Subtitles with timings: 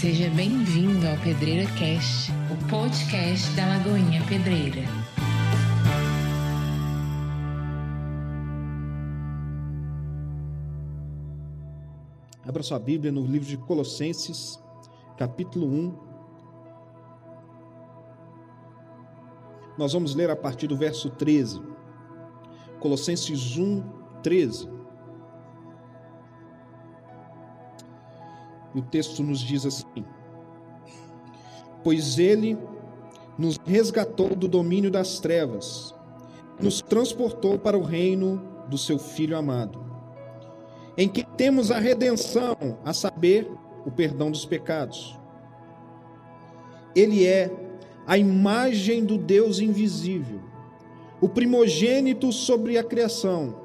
[0.00, 4.80] Seja bem-vindo ao Pedreira Cast, o podcast da Lagoinha Pedreira.
[12.48, 14.58] Abra sua Bíblia no livro de Colossenses,
[15.18, 15.94] capítulo 1.
[19.76, 21.60] Nós vamos ler a partir do verso 13.
[22.80, 23.82] Colossenses 1,
[24.22, 24.79] 13.
[28.74, 30.04] E o texto nos diz assim:
[31.82, 32.56] Pois ele
[33.38, 35.94] nos resgatou do domínio das trevas,
[36.60, 39.82] nos transportou para o reino do seu Filho amado,
[40.96, 43.50] em que temos a redenção, a saber,
[43.86, 45.18] o perdão dos pecados.
[46.94, 47.50] Ele é
[48.06, 50.40] a imagem do Deus invisível,
[51.20, 53.56] o primogênito sobre a criação,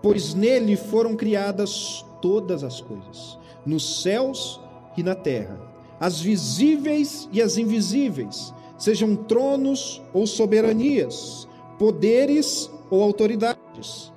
[0.00, 4.60] pois nele foram criadas todas as coisas nos céus
[4.96, 5.60] e na terra,
[5.98, 11.46] as visíveis e as invisíveis, sejam tronos ou soberanias,
[11.78, 14.12] poderes ou autoridades.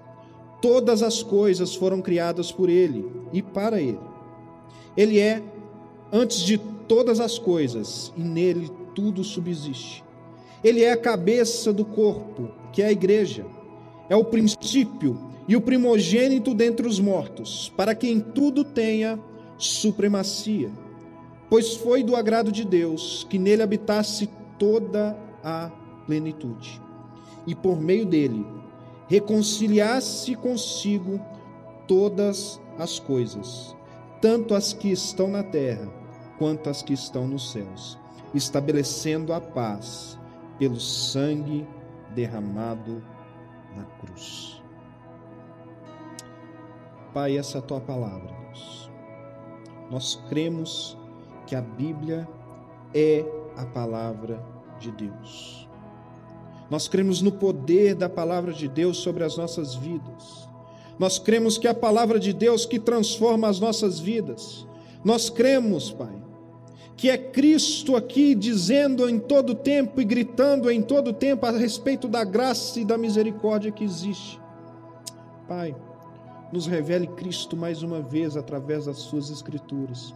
[0.61, 3.99] Todas as coisas foram criadas por Ele e para Ele.
[4.95, 5.43] Ele é
[6.11, 10.03] antes de todas as coisas e nele tudo subsiste.
[10.63, 13.45] Ele é a cabeça do corpo, que é a igreja.
[14.09, 19.19] É o princípio e o primogênito dentre os mortos, para que em tudo tenha
[19.57, 20.71] supremacia,
[21.49, 25.71] pois foi do agrado de Deus que nele habitasse toda a
[26.05, 26.81] plenitude,
[27.45, 28.45] e por meio dele
[29.07, 31.19] reconciliasse consigo
[31.87, 33.75] todas as coisas,
[34.21, 35.91] tanto as que estão na terra
[36.37, 37.97] quanto as que estão nos céus,
[38.33, 40.17] estabelecendo a paz
[40.57, 41.67] pelo sangue
[42.15, 43.03] derramado
[43.75, 44.61] na cruz.
[47.13, 48.82] Pai, essa é a tua palavra, Deus.
[49.89, 50.97] Nós cremos
[51.45, 52.27] que a Bíblia
[52.93, 53.25] é
[53.57, 54.43] a palavra
[54.79, 55.67] de Deus.
[56.69, 60.47] Nós cremos no poder da palavra de Deus sobre as nossas vidas.
[60.97, 64.65] Nós cremos que é a palavra de Deus que transforma as nossas vidas.
[65.03, 66.15] Nós cremos, Pai,
[66.95, 72.07] que é Cristo aqui dizendo em todo tempo e gritando em todo tempo a respeito
[72.07, 74.39] da graça e da misericórdia que existe.
[75.47, 75.75] Pai,
[76.53, 80.13] nos revele Cristo mais uma vez através das suas escrituras.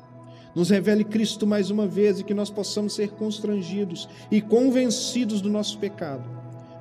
[0.54, 5.50] Nos revele Cristo mais uma vez e que nós possamos ser constrangidos e convencidos do
[5.50, 6.30] nosso pecado,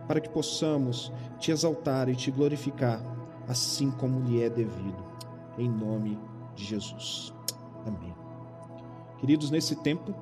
[0.06, 3.00] para que possamos te exaltar e te glorificar,
[3.48, 5.02] assim como lhe é devido.
[5.56, 6.18] Em nome
[6.54, 7.32] de Jesus.
[7.86, 8.14] Amém.
[9.18, 10.14] Queridos, nesse tempo,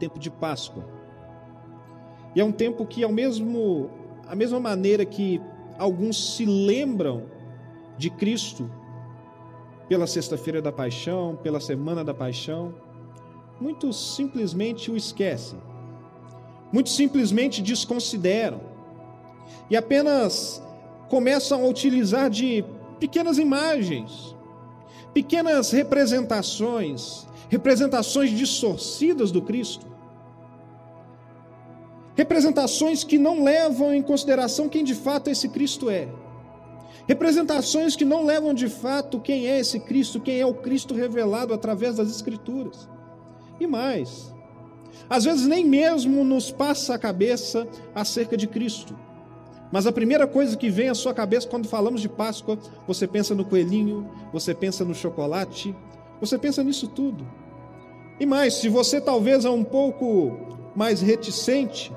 [0.00, 0.84] tempo de Páscoa,
[2.34, 3.90] e é um tempo que, ao mesmo,
[4.26, 5.40] a mesma maneira que
[5.78, 7.37] alguns se lembram
[7.98, 8.70] de Cristo
[9.88, 12.74] pela Sexta-feira da Paixão, pela Semana da Paixão,
[13.60, 15.58] muitos simplesmente o esquecem,
[16.72, 18.60] muitos simplesmente desconsideram
[19.70, 20.62] e apenas
[21.08, 22.64] começam a utilizar de
[23.00, 24.36] pequenas imagens,
[25.14, 29.86] pequenas representações, representações distorcidas do Cristo.
[32.14, 36.08] Representações que não levam em consideração quem de fato esse Cristo é.
[37.08, 41.54] Representações que não levam de fato quem é esse Cristo, quem é o Cristo revelado
[41.54, 42.86] através das Escrituras.
[43.58, 44.32] E mais,
[45.08, 48.94] às vezes nem mesmo nos passa a cabeça acerca de Cristo.
[49.72, 53.34] Mas a primeira coisa que vem à sua cabeça quando falamos de Páscoa, você pensa
[53.34, 55.74] no coelhinho, você pensa no chocolate,
[56.20, 57.26] você pensa nisso tudo.
[58.20, 60.36] E mais, se você talvez é um pouco
[60.74, 61.90] mais reticente,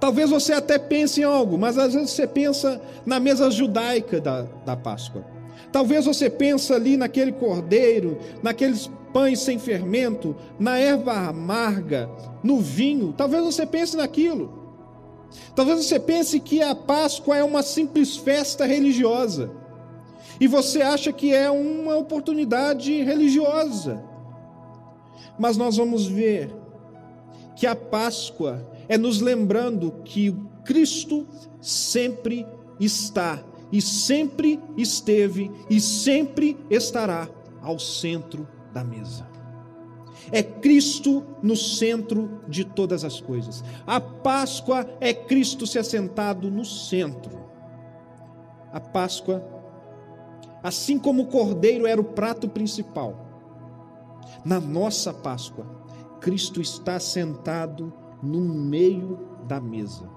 [0.00, 4.42] Talvez você até pense em algo, mas às vezes você pensa na mesa judaica da,
[4.64, 5.24] da Páscoa.
[5.72, 12.08] Talvez você pense ali naquele cordeiro, naqueles pães sem fermento, na erva amarga,
[12.42, 13.12] no vinho.
[13.12, 14.56] Talvez você pense naquilo.
[15.54, 19.50] Talvez você pense que a Páscoa é uma simples festa religiosa.
[20.40, 24.02] E você acha que é uma oportunidade religiosa.
[25.38, 26.54] Mas nós vamos ver
[27.56, 31.26] que a Páscoa é nos lembrando que Cristo
[31.60, 32.46] sempre
[32.80, 37.28] está e sempre esteve e sempre estará
[37.60, 39.28] ao centro da mesa.
[40.30, 43.62] É Cristo no centro de todas as coisas.
[43.86, 47.46] A Páscoa é Cristo se assentado no centro.
[48.72, 49.42] A Páscoa,
[50.62, 53.26] assim como o cordeiro era o prato principal,
[54.44, 55.66] na nossa Páscoa,
[56.20, 57.92] Cristo está sentado
[58.22, 60.08] no meio da mesa.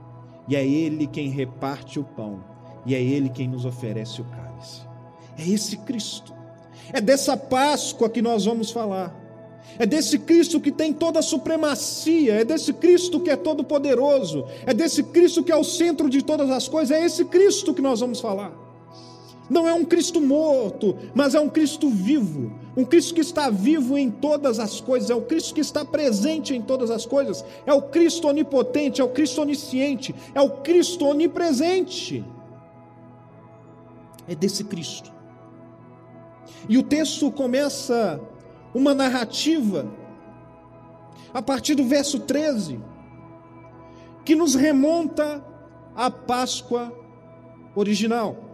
[0.47, 2.43] E é Ele quem reparte o pão,
[2.85, 4.81] e é Ele quem nos oferece o cálice.
[5.37, 6.33] É esse Cristo.
[6.91, 9.15] É dessa Páscoa que nós vamos falar.
[9.79, 14.45] É desse Cristo que tem toda a supremacia, é desse Cristo que é todo poderoso,
[14.65, 17.81] é desse Cristo que é o centro de todas as coisas, é esse Cristo que
[17.81, 18.51] nós vamos falar.
[19.49, 23.97] Não é um Cristo morto, mas é um Cristo vivo, um Cristo que está vivo
[23.97, 27.73] em todas as coisas, é o Cristo que está presente em todas as coisas, é
[27.73, 32.23] o Cristo onipotente, é o Cristo onisciente, é o Cristo onipresente.
[34.27, 35.11] É desse Cristo.
[36.69, 38.21] E o texto começa
[38.73, 39.91] uma narrativa,
[41.33, 42.79] a partir do verso 13,
[44.23, 45.43] que nos remonta
[45.95, 46.93] à Páscoa
[47.75, 48.50] original,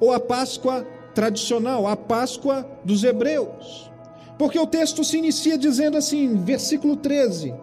[0.00, 3.90] ou à Páscoa tradicional, a Páscoa dos hebreus.
[4.38, 7.54] Porque o texto se inicia dizendo assim, versículo 13: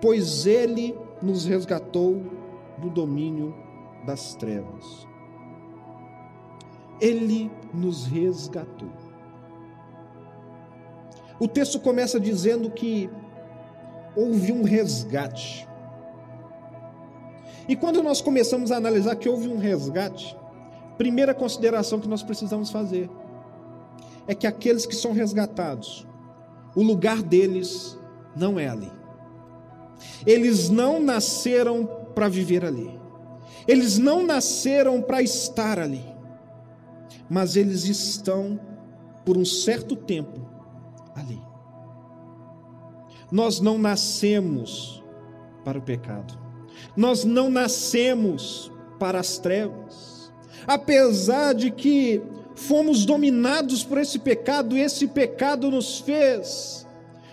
[0.00, 2.20] Pois ele nos resgatou
[2.78, 3.54] do domínio
[4.04, 5.06] das trevas.
[7.00, 8.90] Ele nos resgatou.
[11.40, 13.10] O texto começa dizendo que
[14.14, 15.66] houve um resgate.
[17.68, 20.36] E quando nós começamos a analisar que houve um resgate,
[21.02, 23.10] primeira consideração que nós precisamos fazer
[24.28, 26.06] é que aqueles que são resgatados,
[26.76, 27.98] o lugar deles
[28.36, 28.92] não é ali.
[30.24, 31.84] Eles não nasceram
[32.14, 33.00] para viver ali.
[33.66, 36.04] Eles não nasceram para estar ali.
[37.28, 38.60] Mas eles estão
[39.24, 40.40] por um certo tempo
[41.16, 41.42] ali.
[43.28, 45.02] Nós não nascemos
[45.64, 46.38] para o pecado.
[46.96, 48.70] Nós não nascemos
[49.00, 50.21] para as trevas.
[50.66, 52.22] Apesar de que
[52.54, 56.86] fomos dominados por esse pecado, esse pecado nos fez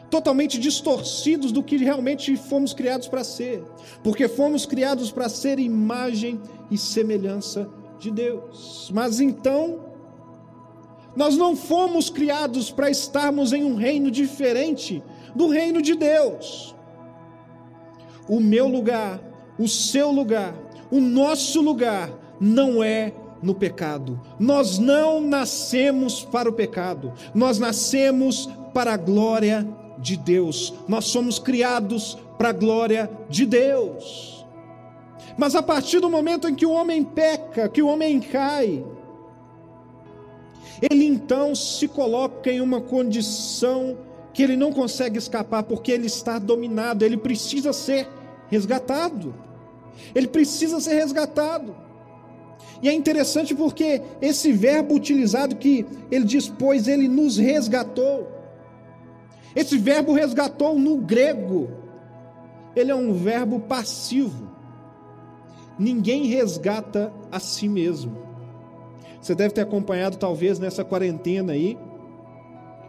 [0.10, 3.64] totalmente distorcidos do que realmente fomos criados para ser,
[4.04, 7.70] porque fomos criados para ser imagem e semelhança
[8.00, 8.90] de Deus.
[8.94, 9.86] Mas então,
[11.16, 15.04] nós não fomos criados para estarmos em um reino diferente
[15.36, 16.76] do reino de Deus.
[18.28, 19.20] O meu lugar,
[19.58, 20.56] o seu lugar,
[20.92, 24.20] o nosso lugar não é no pecado.
[24.40, 30.74] Nós não nascemos para o pecado, nós nascemos para a glória de Deus.
[30.88, 34.46] Nós somos criados para a glória de Deus.
[35.38, 38.84] Mas a partir do momento em que o homem peca, que o homem cai,
[40.82, 43.98] ele então se coloca em uma condição
[44.34, 48.08] que ele não consegue escapar, porque ele está dominado, ele precisa ser
[48.48, 49.34] resgatado.
[50.16, 51.76] Ele precisa ser resgatado.
[52.82, 58.28] E é interessante porque esse verbo utilizado que ele diz, pois ele nos resgatou.
[59.56, 61.70] Esse verbo resgatou no grego,
[62.76, 64.50] ele é um verbo passivo.
[65.78, 68.18] Ninguém resgata a si mesmo.
[69.22, 71.78] Você deve ter acompanhado, talvez, nessa quarentena aí.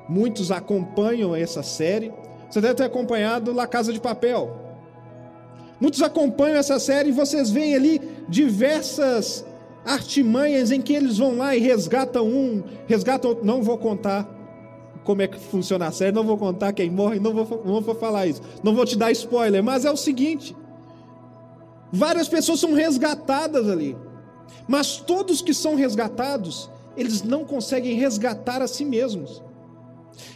[0.08, 2.12] Muitos acompanham essa série.
[2.48, 4.56] Você deve ter acompanhado La Casa de Papel.
[5.80, 9.44] Muitos acompanham essa série e vocês veem ali diversas
[9.84, 13.46] artimanhas em que eles vão lá e resgatam um, resgatam outro.
[13.46, 14.28] Não vou contar
[15.04, 17.94] como é que funciona a série, não vou contar quem morre, não vou, não vou
[17.94, 18.42] falar isso.
[18.62, 20.56] Não vou te dar spoiler, mas é o seguinte:
[21.92, 23.96] várias pessoas são resgatadas ali.
[24.68, 29.42] Mas todos que são resgatados, eles não conseguem resgatar a si mesmos.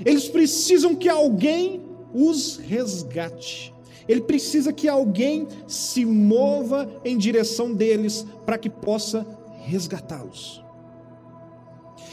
[0.04, 3.74] Eles precisam que alguém os resgate.
[4.08, 9.26] Ele precisa que alguém se mova em direção deles para que possa
[9.64, 10.64] resgatá-los.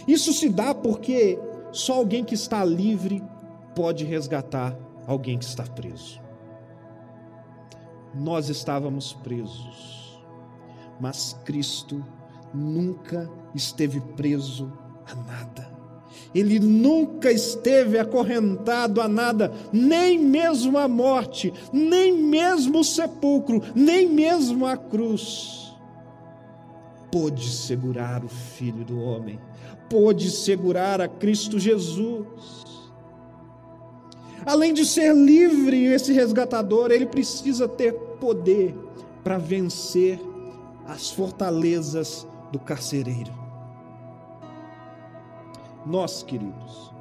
[0.07, 1.39] Isso se dá porque
[1.71, 3.23] só alguém que está livre
[3.75, 6.19] pode resgatar alguém que está preso.
[8.13, 10.01] Nós estávamos presos
[11.01, 12.05] mas Cristo
[12.53, 14.71] nunca esteve preso
[15.11, 15.71] a nada.
[16.33, 24.07] Ele nunca esteve acorrentado a nada, nem mesmo a morte, nem mesmo o sepulcro, nem
[24.07, 25.70] mesmo a cruz.
[27.11, 29.39] Pôde segurar o Filho do Homem,
[29.89, 32.25] pôde segurar a Cristo Jesus.
[34.45, 38.75] Além de ser livre, esse resgatador, ele precisa ter poder
[39.23, 40.19] para vencer
[40.87, 43.33] as fortalezas do carcereiro.
[45.85, 46.91] Nós, queridos,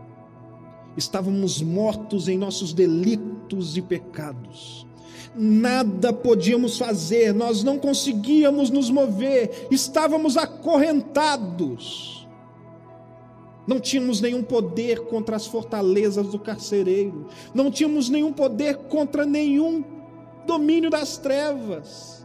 [0.97, 4.87] estávamos mortos em nossos delitos e pecados.
[5.35, 12.29] Nada podíamos fazer, nós não conseguíamos nos mover, estávamos acorrentados.
[13.67, 19.85] Não tínhamos nenhum poder contra as fortalezas do carcereiro, não tínhamos nenhum poder contra nenhum
[20.47, 22.21] domínio das trevas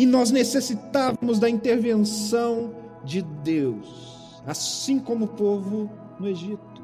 [0.00, 2.74] e nós necessitávamos da intervenção
[3.04, 6.80] de Deus, assim como o povo no Egito.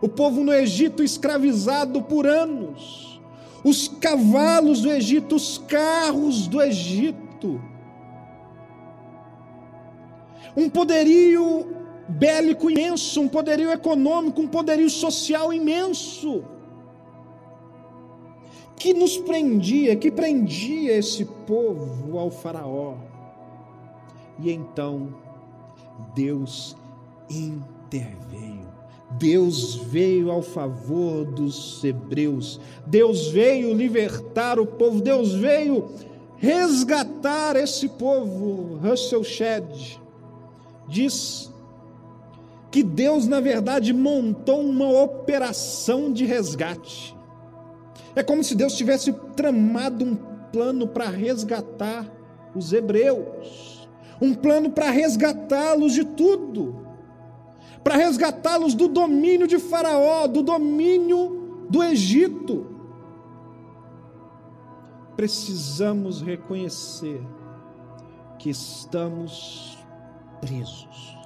[0.00, 3.11] o povo no Egito escravizado por anos,
[3.64, 7.60] os cavalos do Egito, os carros do Egito,
[10.56, 11.66] um poderio
[12.08, 16.44] bélico imenso, um poderio econômico, um poderio social imenso,
[18.76, 22.96] que nos prendia, que prendia esse povo ao Faraó.
[24.38, 25.14] E então
[26.14, 26.76] Deus
[27.30, 28.51] interveio.
[29.18, 32.60] Deus veio ao favor dos hebreus.
[32.86, 35.00] Deus veio libertar o povo.
[35.00, 35.90] Deus veio
[36.36, 38.78] resgatar esse povo.
[38.82, 40.00] Russell Shedd
[40.88, 41.52] diz
[42.70, 47.14] que Deus, na verdade, montou uma operação de resgate.
[48.16, 50.16] É como se Deus tivesse tramado um
[50.50, 52.06] plano para resgatar
[52.54, 53.88] os hebreus,
[54.20, 56.81] um plano para resgatá-los de tudo,
[57.82, 62.66] para resgatá-los do domínio de Faraó, do domínio do Egito.
[65.16, 67.20] Precisamos reconhecer
[68.38, 69.78] que estamos
[70.40, 71.16] presos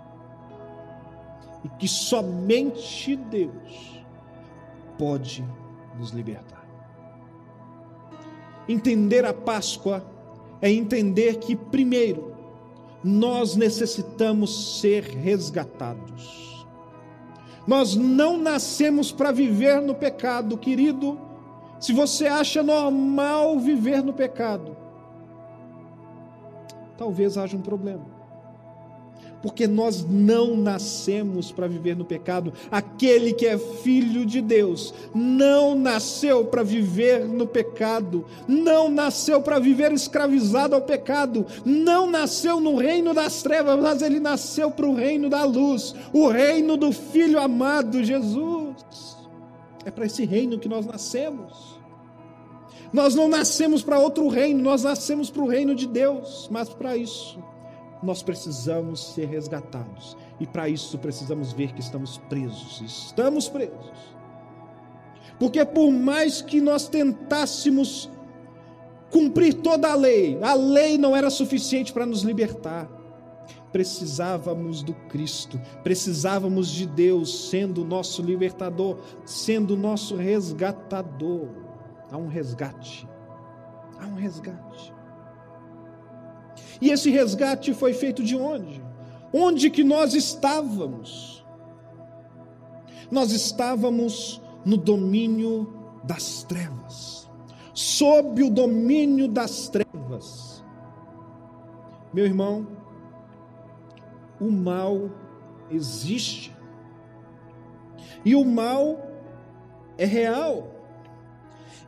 [1.64, 4.04] e que somente Deus
[4.98, 5.44] pode
[5.98, 6.66] nos libertar.
[8.68, 10.04] Entender a Páscoa
[10.60, 12.35] é entender que, primeiro,
[13.02, 16.66] nós necessitamos ser resgatados.
[17.66, 21.18] Nós não nascemos para viver no pecado, querido.
[21.80, 24.76] Se você acha normal viver no pecado,
[26.96, 28.15] talvez haja um problema
[29.46, 32.52] porque nós não nascemos para viver no pecado.
[32.68, 39.60] Aquele que é filho de Deus não nasceu para viver no pecado, não nasceu para
[39.60, 44.96] viver escravizado ao pecado, não nasceu no reino das trevas, mas ele nasceu para o
[44.96, 49.16] reino da luz, o reino do Filho amado Jesus.
[49.84, 51.78] É para esse reino que nós nascemos.
[52.92, 56.96] Nós não nascemos para outro reino, nós nascemos para o reino de Deus, mas para
[56.96, 57.38] isso
[58.02, 60.16] nós precisamos ser resgatados.
[60.38, 62.80] E para isso precisamos ver que estamos presos.
[62.84, 64.16] Estamos presos.
[65.38, 68.10] Porque por mais que nós tentássemos
[69.10, 72.88] cumprir toda a lei, a lei não era suficiente para nos libertar.
[73.72, 81.48] Precisávamos do Cristo, precisávamos de Deus sendo nosso libertador, sendo nosso resgatador.
[82.10, 83.06] Há um resgate.
[84.00, 84.95] Há um resgate.
[86.80, 88.82] E esse resgate foi feito de onde?
[89.32, 91.44] Onde que nós estávamos?
[93.10, 97.30] Nós estávamos no domínio das trevas,
[97.72, 100.64] sob o domínio das trevas.
[102.12, 102.66] Meu irmão,
[104.40, 105.10] o mal
[105.70, 106.54] existe.
[108.24, 108.98] E o mal
[109.96, 110.72] é real.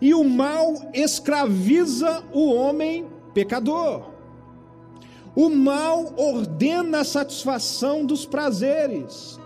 [0.01, 4.08] E o mal escraviza o homem pecador.
[5.39, 9.39] O mal ordena a satisfação dos prazeres.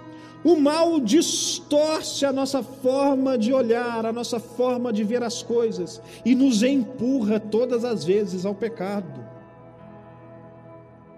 [0.43, 6.01] O mal distorce a nossa forma de olhar, a nossa forma de ver as coisas
[6.25, 9.23] e nos empurra todas as vezes ao pecado.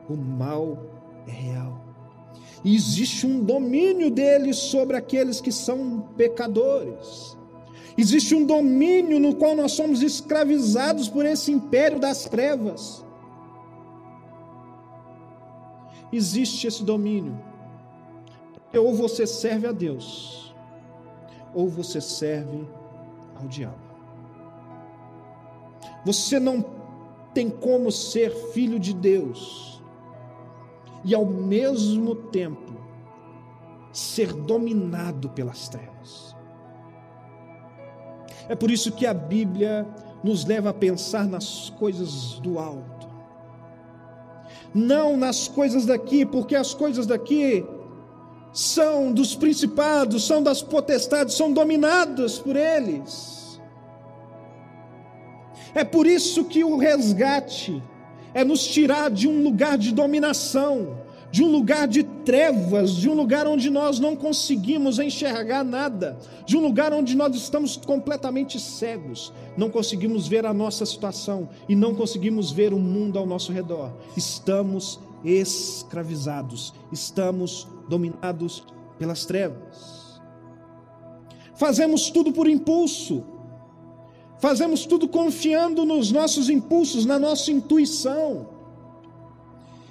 [0.09, 0.77] O mal
[1.29, 1.81] é real.
[2.65, 7.39] E existe um domínio dele sobre aqueles que são pecadores.
[7.97, 13.04] Existe um domínio no qual nós somos escravizados por esse império das trevas.
[16.17, 17.39] Existe esse domínio.
[18.73, 20.55] Ou você serve a Deus,
[21.55, 22.67] ou você serve
[23.37, 23.79] ao diabo.
[26.05, 26.65] Você não
[27.33, 29.83] tem como ser filho de Deus
[31.05, 32.75] e ao mesmo tempo
[33.93, 36.35] ser dominado pelas trevas.
[38.49, 39.87] É por isso que a Bíblia
[40.23, 42.94] nos leva a pensar nas coisas do alto
[44.75, 47.65] não nas coisas daqui, porque as coisas daqui
[48.53, 53.61] são dos principados, são das potestades, são dominadas por eles.
[55.75, 57.83] É por isso que o resgate
[58.33, 60.97] é nos tirar de um lugar de dominação,
[61.35, 66.57] de um lugar de trevas, de um lugar onde nós não conseguimos enxergar nada, de
[66.57, 71.93] um lugar onde nós estamos completamente cegos, não conseguimos ver a nossa situação e não
[71.93, 73.93] conseguimos ver o mundo ao nosso redor.
[74.17, 78.65] Estamos escravizados, estamos dominados
[78.97, 80.23] pelas trevas.
[81.57, 83.25] Fazemos tudo por impulso,
[84.39, 88.54] fazemos tudo confiando nos nossos impulsos, na nossa intuição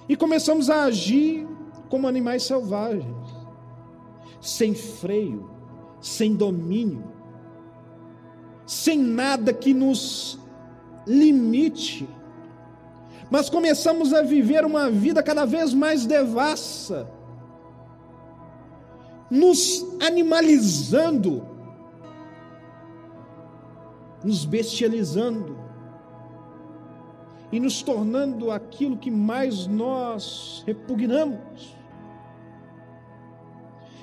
[0.08, 1.48] e começamos a agir
[1.90, 3.28] como animais selvagens,
[4.42, 5.50] sem freio,
[6.02, 7.04] sem domínio,
[8.66, 10.40] sem nada que nos
[11.06, 12.08] limite,
[13.30, 17.10] mas começamos a viver uma vida cada vez mais devassa,
[19.30, 21.48] nos animalizando,
[24.24, 25.53] nos bestializando
[27.54, 31.78] e nos tornando aquilo que mais nós repugnamos.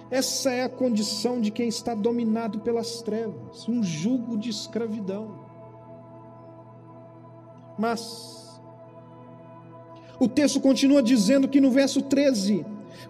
[0.08, 5.40] Essa é a condição de quem está dominado pelas trevas, um jugo de escravidão.
[7.76, 8.62] Mas
[10.20, 12.64] o texto continua dizendo que no verso 13: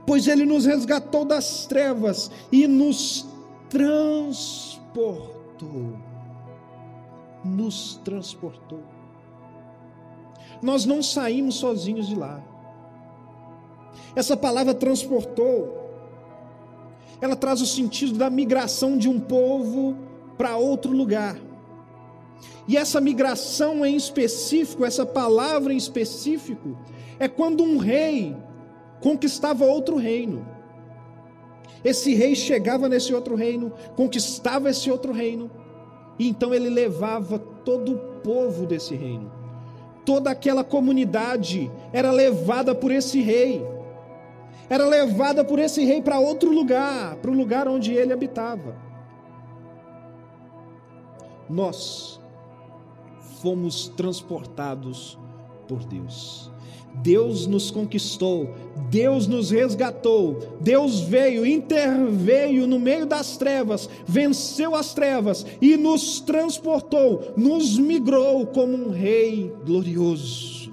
[0.06, 3.28] Pois ele nos resgatou das trevas e nos
[3.68, 4.88] transportou.
[7.44, 9.00] Nos transportou.
[10.62, 12.43] Nós não saímos sozinhos de lá.
[14.14, 15.81] Essa palavra transportou
[17.21, 19.97] ela traz o sentido da migração de um povo
[20.38, 21.38] para outro lugar.
[22.67, 26.76] E essa migração em específico, essa palavra em específico,
[27.19, 28.35] é quando um rei
[29.00, 30.47] conquistava outro reino.
[31.85, 35.50] Esse rei chegava nesse outro reino, conquistava esse outro reino,
[36.19, 39.39] e então ele levava todo o povo desse reino.
[40.04, 43.64] Toda aquela comunidade era levada por esse rei
[44.71, 48.76] era levada por esse rei para outro lugar, para o lugar onde ele habitava.
[51.49, 52.21] Nós
[53.42, 55.19] fomos transportados
[55.66, 56.50] por Deus.
[56.94, 58.54] Deus nos conquistou,
[58.90, 66.20] Deus nos resgatou, Deus veio, interveio no meio das trevas, venceu as trevas e nos
[66.20, 70.73] transportou, nos migrou como um rei glorioso.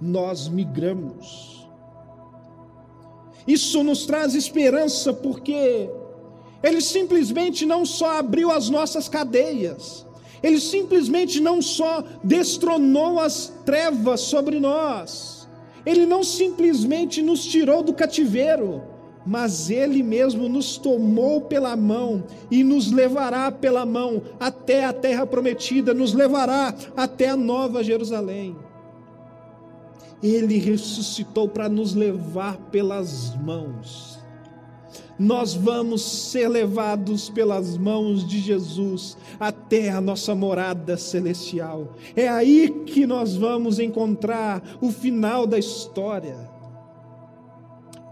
[0.00, 1.52] Nós migramos
[3.46, 5.90] isso nos traz esperança porque
[6.62, 10.06] ele simplesmente não só abriu as nossas cadeias,
[10.42, 15.48] ele simplesmente não só destronou as trevas sobre nós,
[15.84, 18.82] ele não simplesmente nos tirou do cativeiro,
[19.24, 25.26] mas ele mesmo nos tomou pela mão e nos levará pela mão até a terra
[25.26, 28.56] prometida, nos levará até a nova Jerusalém.
[30.22, 34.21] Ele ressuscitou para nos levar pelas mãos.
[35.22, 41.94] Nós vamos ser levados pelas mãos de Jesus até a nossa morada celestial.
[42.16, 46.36] É aí que nós vamos encontrar o final da história.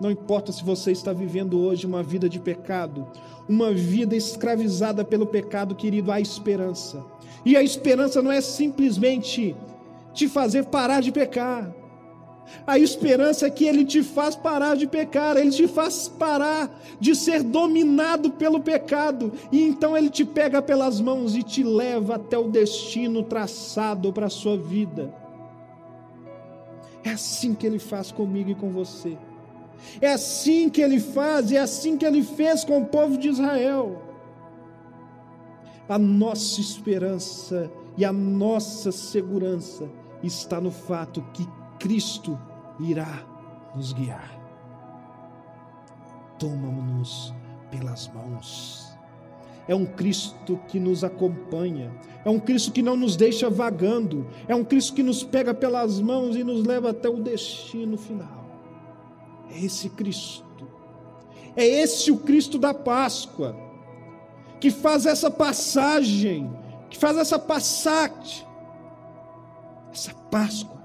[0.00, 3.08] Não importa se você está vivendo hoje uma vida de pecado,
[3.48, 7.04] uma vida escravizada pelo pecado, querido, há esperança.
[7.44, 9.56] E a esperança não é simplesmente
[10.14, 11.74] te fazer parar de pecar.
[12.66, 17.14] A esperança é que Ele te faz parar de pecar, Ele te faz parar de
[17.14, 22.38] ser dominado pelo pecado, e então Ele te pega pelas mãos e te leva até
[22.38, 25.12] o destino traçado para a sua vida.
[27.02, 29.16] É assim que Ele faz comigo e com você.
[30.00, 34.02] É assim que Ele faz, é assim que Ele fez com o povo de Israel.
[35.88, 39.88] A nossa esperança e a nossa segurança
[40.22, 41.46] está no fato que
[41.80, 42.38] Cristo
[42.78, 43.24] irá
[43.74, 44.38] nos guiar.
[46.38, 47.34] Toma-nos
[47.70, 48.88] pelas mãos.
[49.66, 51.92] É um Cristo que nos acompanha,
[52.24, 56.00] é um Cristo que não nos deixa vagando, é um Cristo que nos pega pelas
[56.00, 58.44] mãos e nos leva até o destino final.
[59.50, 60.66] É esse Cristo,
[61.56, 63.56] é esse o Cristo da Páscoa,
[64.58, 66.50] que faz essa passagem,
[66.88, 68.44] que faz essa passagem,
[69.92, 70.79] essa Páscoa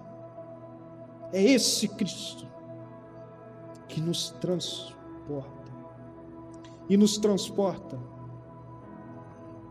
[1.31, 2.47] é esse Cristo
[3.87, 5.71] que nos transporta
[6.89, 7.97] e nos transporta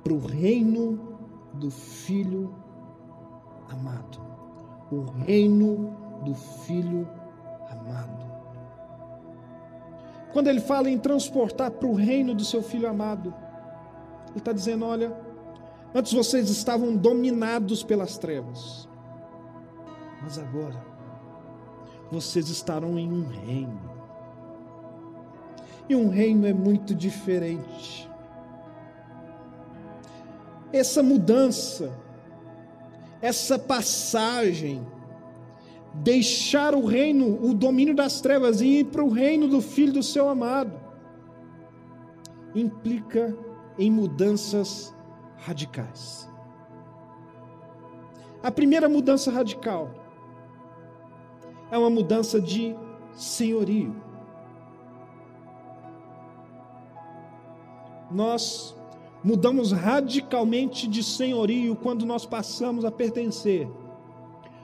[0.03, 1.19] para o reino
[1.55, 2.55] do Filho
[3.71, 4.21] amado.
[4.91, 7.09] O reino do Filho
[7.71, 8.25] amado.
[10.33, 13.33] Quando ele fala em transportar para o reino do seu Filho amado,
[14.31, 15.17] ele está dizendo: olha,
[15.95, 18.89] antes vocês estavam dominados pelas trevas,
[20.23, 20.94] mas agora
[22.11, 23.81] vocês estarão em um reino.
[25.89, 28.09] E um reino é muito diferente.
[30.73, 31.93] Essa mudança,
[33.21, 34.87] essa passagem,
[35.95, 40.03] deixar o reino, o domínio das trevas e ir para o reino do Filho do
[40.03, 40.73] seu amado,
[42.55, 43.37] implica
[43.79, 44.95] em mudanças
[45.37, 46.29] radicais.
[48.43, 50.04] A primeira mudança radical
[51.75, 52.75] é uma mudança de
[53.15, 54.05] senhorio.
[58.15, 58.77] nós
[59.25, 63.69] mudamos radicalmente de senhorio quando nós passamos a pertencer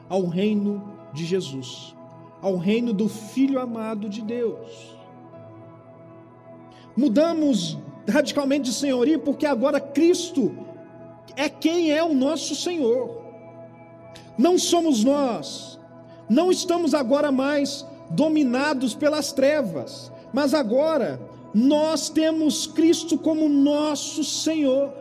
[0.09, 1.97] ao reino de Jesus,
[2.41, 4.97] ao reino do Filho amado de Deus.
[6.97, 7.77] Mudamos
[8.09, 10.55] radicalmente de senhorio porque agora Cristo
[11.35, 13.21] é quem é o nosso Senhor.
[14.39, 15.80] Não somos nós,
[16.31, 21.21] não estamos agora mais dominados pelas trevas, mas agora
[21.53, 24.95] nós temos Cristo como nosso Senhor.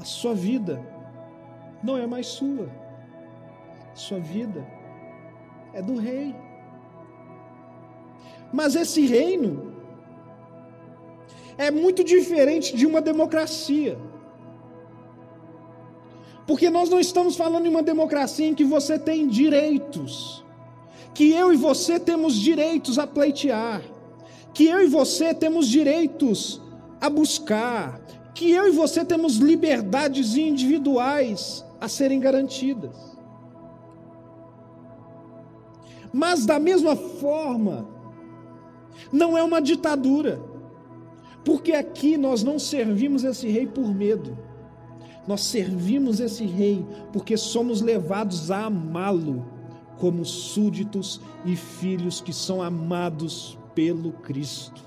[0.00, 0.82] A sua vida
[1.82, 2.70] não é mais sua,
[3.92, 4.66] a sua vida
[5.74, 6.34] é do Rei.
[8.50, 9.74] Mas esse reino
[11.58, 13.98] é muito diferente de uma democracia.
[16.46, 20.44] Porque nós não estamos falando de uma democracia em que você tem direitos,
[21.14, 23.82] que eu e você temos direitos a pleitear,
[24.52, 26.60] que eu e você temos direitos
[27.00, 28.00] a buscar,
[28.34, 33.12] que eu e você temos liberdades individuais a serem garantidas.
[36.12, 37.88] Mas da mesma forma,
[39.10, 40.40] não é uma ditadura,
[41.44, 44.36] porque aqui nós não servimos esse rei por medo,
[45.26, 49.44] nós servimos esse rei porque somos levados a amá-lo
[49.98, 54.82] como súditos e filhos que são amados pelo Cristo.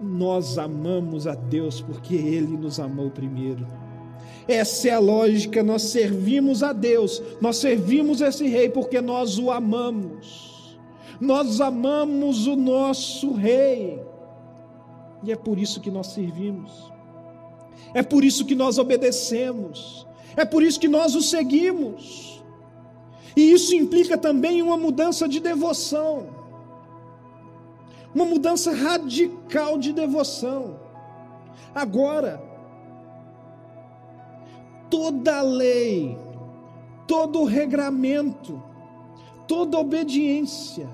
[0.00, 3.66] Nós amamos a Deus porque Ele nos amou primeiro.
[4.46, 9.50] Essa é a lógica, nós servimos a Deus, nós servimos esse Rei porque nós o
[9.50, 10.78] amamos.
[11.20, 14.02] Nós amamos o nosso Rei.
[15.22, 16.91] E é por isso que nós servimos.
[17.94, 20.06] É por isso que nós obedecemos.
[20.36, 22.42] É por isso que nós o seguimos.
[23.36, 26.28] E isso implica também uma mudança de devoção,
[28.14, 30.78] uma mudança radical de devoção.
[31.74, 32.42] Agora,
[34.90, 36.18] toda lei,
[37.06, 38.62] todo regramento,
[39.48, 40.88] toda obediência,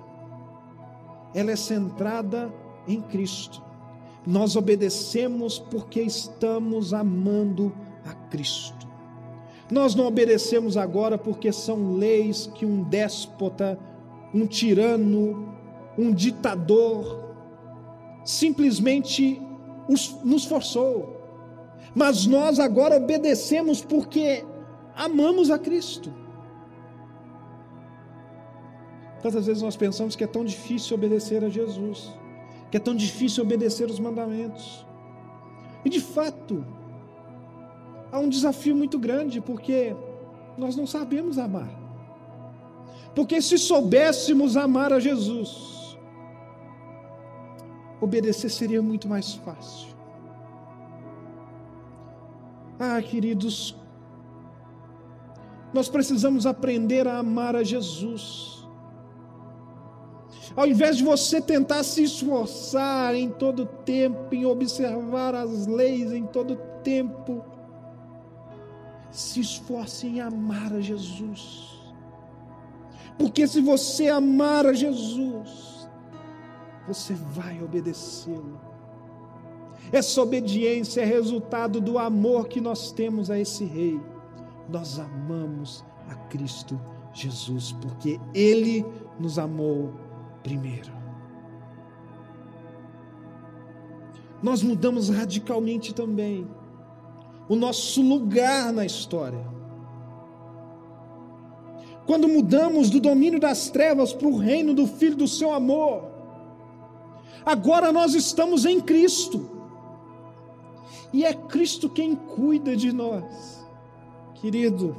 [1.35, 2.53] ela é centrada
[2.87, 3.68] em Cristo.
[4.29, 8.87] Nós obedecemos porque estamos amando a Cristo.
[9.71, 13.79] Nós não obedecemos agora porque são leis que um déspota,
[14.35, 15.57] um tirano,
[15.97, 17.35] um ditador
[18.23, 19.41] simplesmente
[20.23, 21.17] nos forçou.
[21.95, 24.45] Mas nós agora obedecemos porque
[24.95, 26.13] amamos a Cristo.
[29.23, 32.13] Quantas vezes nós pensamos que é tão difícil obedecer a Jesus,
[32.71, 34.87] que é tão difícil obedecer os mandamentos.
[35.85, 36.65] E de fato,
[38.13, 39.95] há um desafio muito grande, porque
[40.57, 41.71] nós não sabemos amar.
[43.15, 45.97] Porque se soubéssemos amar a Jesus,
[48.01, 49.89] obedecer seria muito mais fácil.
[52.79, 53.75] Ah, queridos,
[55.73, 58.58] nós precisamos aprender a amar a Jesus.
[60.57, 66.27] Ao invés de você tentar se esforçar em todo tempo, em observar as leis em
[66.27, 67.45] todo tempo,
[69.11, 71.79] se esforce em amar a Jesus.
[73.19, 75.89] Porque se você amar a Jesus,
[76.87, 78.61] você vai obedecê-lo.
[79.91, 84.01] Essa obediência é resultado do amor que nós temos a esse Rei.
[84.69, 86.79] Nós amamos a Cristo
[87.13, 88.85] Jesus, porque Ele
[89.19, 89.93] nos amou
[90.49, 90.91] primeiro.
[94.43, 96.49] Nós mudamos radicalmente também
[97.49, 99.47] o nosso lugar na história.
[102.07, 106.09] Quando mudamos do domínio das trevas para o reino do Filho do seu amor,
[107.45, 109.51] agora nós estamos em Cristo,
[111.13, 113.67] e é Cristo quem cuida de nós,
[114.37, 114.97] querido.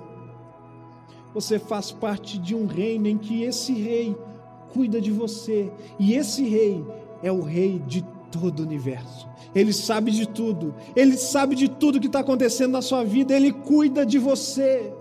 [1.33, 4.15] Você faz parte de um reino em que esse rei
[4.73, 6.85] cuida de você, e esse rei
[7.21, 8.01] é o rei de
[8.31, 9.27] todo o universo.
[9.53, 13.51] Ele sabe de tudo, Ele sabe de tudo que está acontecendo na sua vida, Ele
[13.51, 14.93] cuida de você.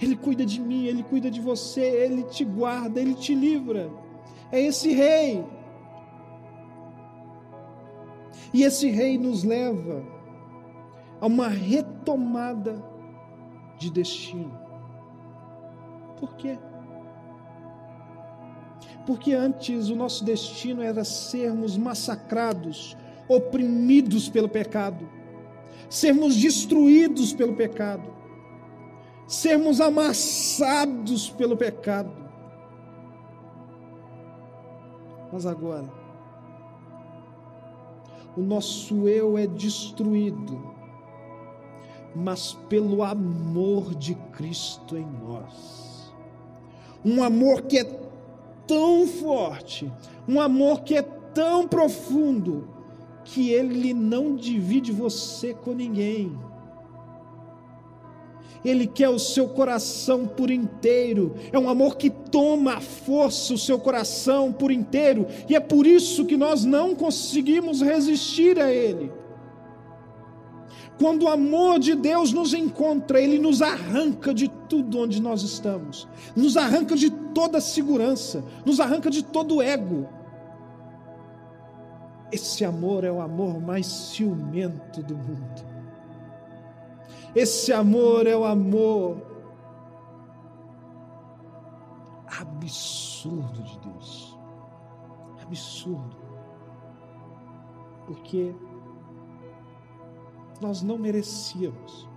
[0.00, 3.90] Ele cuida de mim, Ele cuida de você, Ele te guarda, Ele te livra.
[4.52, 5.44] É esse rei.
[8.52, 10.02] E esse rei nos leva
[11.20, 12.82] a uma retomada
[13.78, 14.58] de destino.
[16.18, 16.58] Por quê?
[19.10, 22.96] Porque antes o nosso destino era sermos massacrados,
[23.26, 25.04] oprimidos pelo pecado,
[25.88, 28.08] sermos destruídos pelo pecado,
[29.26, 32.12] sermos amassados pelo pecado.
[35.32, 35.92] Mas agora,
[38.36, 40.72] o nosso eu é destruído,
[42.14, 46.14] mas pelo amor de Cristo em nós.
[47.04, 48.09] Um amor que é
[48.70, 49.90] tão forte,
[50.28, 52.68] um amor que é tão profundo,
[53.24, 56.38] que ele não divide você com ninguém.
[58.64, 61.34] Ele quer o seu coração por inteiro.
[61.50, 65.26] É um amor que toma a força o seu coração por inteiro.
[65.48, 69.10] E é por isso que nós não conseguimos resistir a Ele.
[71.00, 76.06] Quando o amor de Deus nos encontra, Ele nos arranca de tudo onde nós estamos,
[76.36, 80.06] nos arranca de toda segurança, nos arranca de todo ego.
[82.30, 85.64] Esse amor é o amor mais ciumento do mundo.
[87.34, 89.22] Esse amor é o amor
[92.38, 94.38] absurdo de Deus.
[95.42, 96.16] Absurdo.
[98.04, 98.54] Porque
[100.60, 102.08] nós não merecíamos.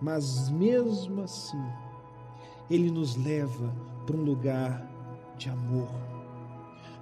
[0.00, 1.62] Mas mesmo assim,
[2.68, 3.72] Ele nos leva
[4.04, 4.86] para um lugar
[5.36, 5.88] de amor.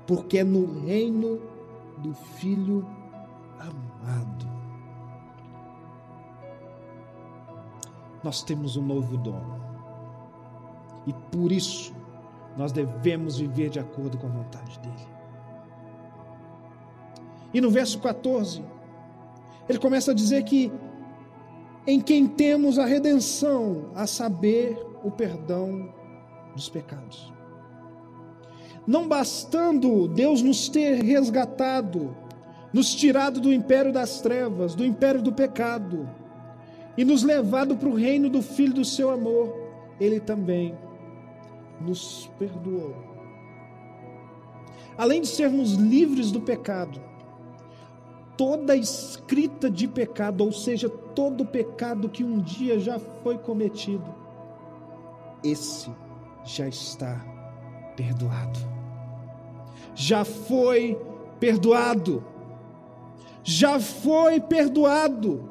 [0.07, 1.41] Porque é no reino
[1.99, 2.87] do Filho
[3.59, 4.53] amado
[8.23, 9.43] nós temos um novo dom.
[11.07, 11.93] E por isso,
[12.57, 15.09] nós devemos viver de acordo com a vontade dele.
[17.53, 18.63] E no verso 14,
[19.69, 20.73] ele começa a dizer que
[21.87, 25.93] em quem temos a redenção, a saber, o perdão
[26.55, 27.33] dos pecados.
[28.87, 32.17] Não bastando Deus nos ter resgatado,
[32.73, 36.09] nos tirado do império das trevas, do império do pecado,
[36.97, 39.55] e nos levado para o reino do Filho do seu amor,
[40.01, 40.77] Ele também
[41.81, 42.95] nos perdoou.
[44.97, 47.01] Além de sermos livres do pecado,
[48.37, 54.15] toda escrita de pecado, ou seja, todo pecado que um dia já foi cometido,
[55.43, 55.91] esse
[56.45, 57.25] já está
[57.97, 58.59] perdoado.
[59.95, 60.99] Já foi
[61.39, 62.25] perdoado.
[63.43, 65.51] Já foi perdoado.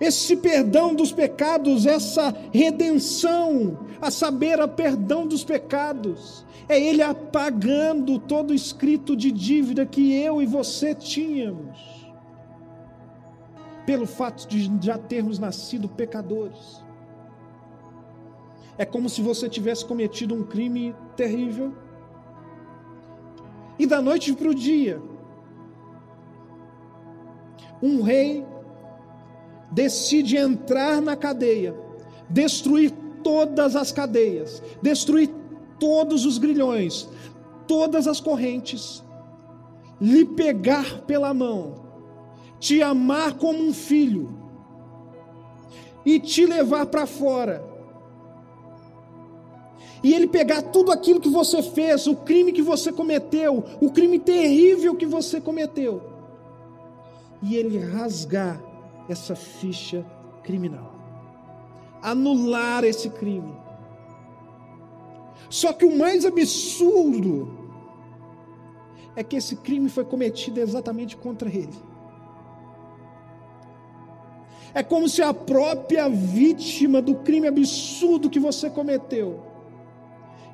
[0.00, 8.18] Esse perdão dos pecados, essa redenção, a saber, a perdão dos pecados, é Ele apagando
[8.18, 12.10] todo escrito de dívida que eu e você tínhamos,
[13.84, 16.82] pelo fato de já termos nascido pecadores.
[18.78, 21.74] É como se você tivesse cometido um crime terrível,
[23.78, 25.02] e da noite para o dia,
[27.82, 28.46] um rei
[29.70, 31.74] decide entrar na cadeia,
[32.28, 35.30] destruir todas as cadeias, destruir
[35.78, 37.08] todos os grilhões,
[37.66, 39.02] todas as correntes,
[40.00, 41.84] lhe pegar pela mão,
[42.58, 44.34] te amar como um filho
[46.04, 47.68] e te levar para fora.
[50.02, 54.18] E ele pegar tudo aquilo que você fez, o crime que você cometeu, o crime
[54.18, 56.02] terrível que você cometeu,
[57.42, 58.69] e ele rasgar
[59.12, 60.04] essa ficha
[60.42, 60.94] criminal,
[62.02, 63.54] anular esse crime.
[65.48, 67.58] Só que o mais absurdo
[69.16, 71.74] é que esse crime foi cometido exatamente contra ele.
[74.72, 79.42] É como se a própria vítima do crime absurdo que você cometeu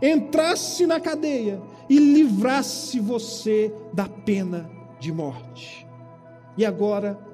[0.00, 5.86] entrasse na cadeia e livrasse você da pena de morte.
[6.56, 7.25] E agora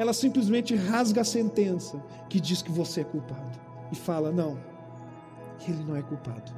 [0.00, 3.60] ela simplesmente rasga a sentença que diz que você é culpado
[3.92, 4.58] e fala: não,
[5.68, 6.50] ele não é culpado,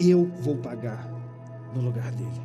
[0.00, 1.06] eu vou pagar
[1.74, 2.40] no lugar dele.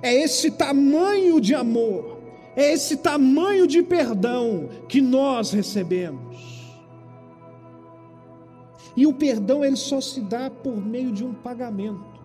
[0.00, 2.20] É esse tamanho de amor,
[2.54, 6.72] é esse tamanho de perdão que nós recebemos.
[8.96, 12.20] E o perdão ele só se dá por meio de um pagamento.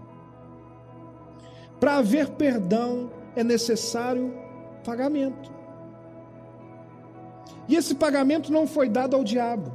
[1.79, 4.31] Para haver perdão é necessário
[4.83, 5.57] pagamento.
[7.69, 9.71] E esse pagamento não foi dado ao diabo.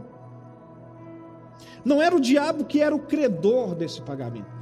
[1.85, 4.52] Não era o diabo que era o credor desse pagamento.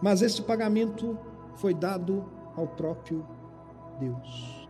[0.00, 1.18] Mas esse pagamento
[1.56, 2.24] foi dado
[2.56, 3.26] ao próprio
[3.98, 4.68] Deus.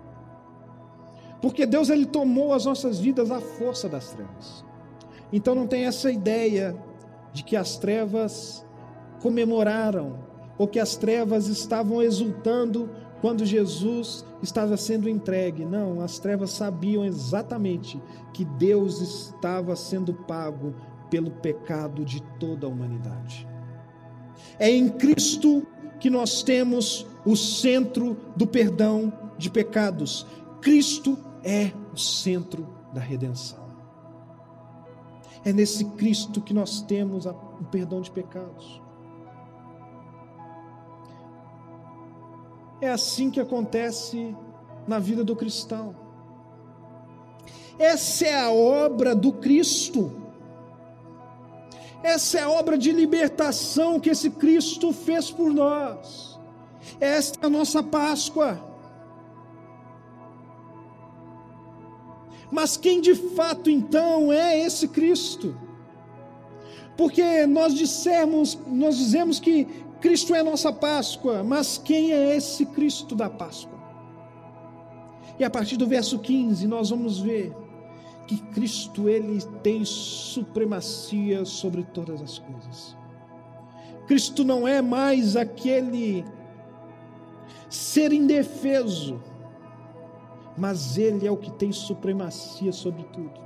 [1.43, 4.65] Porque Deus ele tomou as nossas vidas à força das trevas.
[5.31, 6.75] Então não tem essa ideia
[7.31, 8.65] de que as trevas
[9.21, 10.19] comemoraram
[10.57, 12.89] ou que as trevas estavam exultando
[13.23, 15.65] quando Jesus estava sendo entregue.
[15.65, 18.03] Não, as trevas sabiam exatamente
[18.35, 20.75] que Deus estava sendo pago
[21.09, 23.49] pelo pecado de toda a humanidade.
[24.59, 25.65] É em Cristo
[26.01, 30.27] que nós temos o centro do perdão de pecados.
[30.61, 33.63] Cristo é o centro da redenção.
[35.45, 38.82] É nesse Cristo que nós temos o perdão de pecados.
[42.83, 44.37] É assim que acontece
[44.89, 45.95] na vida do cristão.
[47.79, 50.11] Essa é a obra do Cristo.
[52.03, 56.41] Essa é a obra de libertação que esse Cristo fez por nós.
[56.99, 58.61] Esta é a nossa Páscoa.
[62.51, 65.57] Mas quem de fato então é esse Cristo?
[66.97, 69.69] Porque nós dissemos, nós dizemos que
[70.03, 73.79] Cristo é a nossa Páscoa, mas quem é esse Cristo da Páscoa?
[75.39, 77.55] E a partir do verso 15 nós vamos ver
[78.27, 82.97] que Cristo ele tem supremacia sobre todas as coisas.
[84.09, 86.25] Cristo não é mais aquele
[87.71, 89.23] ser indefeso,
[90.59, 93.41] mas ele é o que tem supremacia sobre tudo.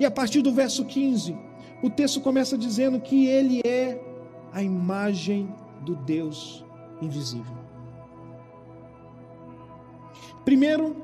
[0.00, 1.38] E a partir do verso 15,
[1.80, 4.09] o texto começa dizendo que ele é
[4.52, 6.64] a imagem do Deus
[7.00, 7.56] invisível.
[10.44, 10.96] Primeiro,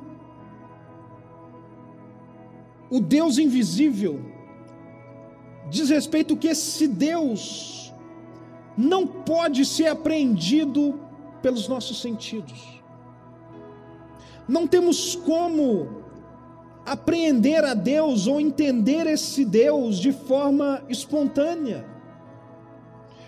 [2.91, 4.21] o Deus invisível
[5.69, 7.93] diz respeito que esse Deus
[8.77, 11.01] não pode ser apreendido
[11.43, 12.81] pelos nossos sentidos.
[14.49, 16.05] Não temos como
[16.85, 21.96] apreender a Deus ou entender esse Deus de forma espontânea.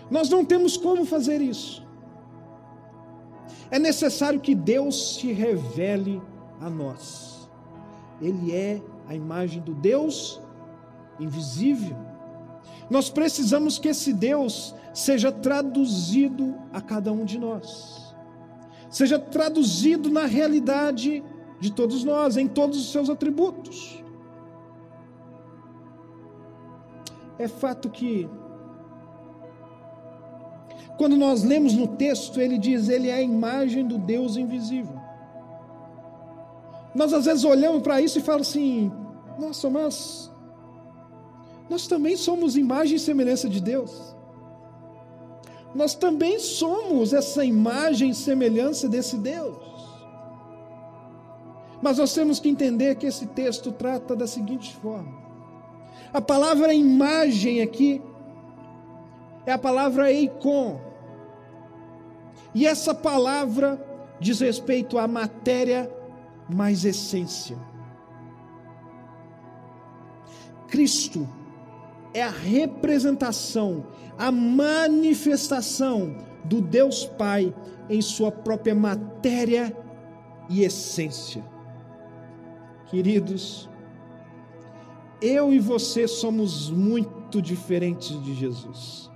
[0.09, 1.85] Nós não temos como fazer isso.
[3.71, 6.21] É necessário que Deus se revele
[6.59, 7.49] a nós.
[8.21, 10.41] Ele é a imagem do Deus
[11.19, 11.95] invisível.
[12.89, 18.15] Nós precisamos que esse Deus seja traduzido a cada um de nós,
[18.89, 21.23] seja traduzido na realidade
[21.59, 24.03] de todos nós, em todos os seus atributos.
[27.37, 28.27] É fato que,
[30.99, 34.99] quando nós lemos no texto, ele diz: Ele é a imagem do Deus invisível.
[36.93, 38.91] Nós às vezes olhamos para isso e falamos assim:
[39.39, 40.29] Nossa, mas
[41.69, 44.13] nós também somos imagem e semelhança de Deus.
[45.73, 49.55] Nós também somos essa imagem e semelhança desse Deus.
[51.81, 55.17] Mas nós temos que entender que esse texto trata da seguinte forma:
[56.11, 58.01] a palavra imagem aqui
[59.45, 60.88] é a palavra eikon.
[62.53, 63.79] E essa palavra
[64.19, 65.89] diz respeito à matéria
[66.49, 67.57] mais essência.
[70.67, 71.27] Cristo
[72.13, 73.85] é a representação,
[74.17, 77.53] a manifestação do Deus Pai
[77.89, 79.75] em sua própria matéria
[80.49, 81.43] e essência.
[82.87, 83.69] Queridos,
[85.21, 89.09] eu e você somos muito diferentes de Jesus.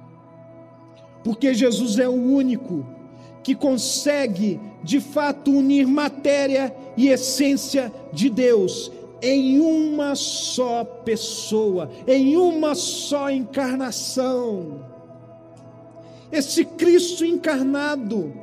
[1.24, 2.86] Porque Jesus é o único
[3.44, 12.36] que consegue, de fato, unir matéria e essência de Deus em uma só pessoa, em
[12.36, 14.86] uma só encarnação.
[16.30, 18.34] Esse Cristo encarnado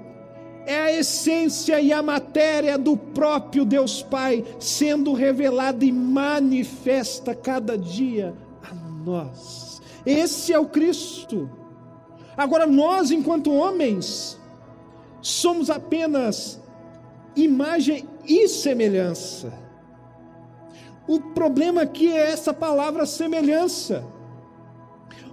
[0.65, 7.77] é a essência e a matéria do próprio Deus Pai sendo revelada e manifesta cada
[7.77, 9.83] dia a nós.
[10.07, 11.51] Esse é o Cristo.
[12.37, 14.40] Agora, nós, enquanto homens,
[15.23, 16.61] somos apenas
[17.37, 19.53] imagem e semelhança.
[21.07, 24.05] O problema aqui é essa palavra semelhança.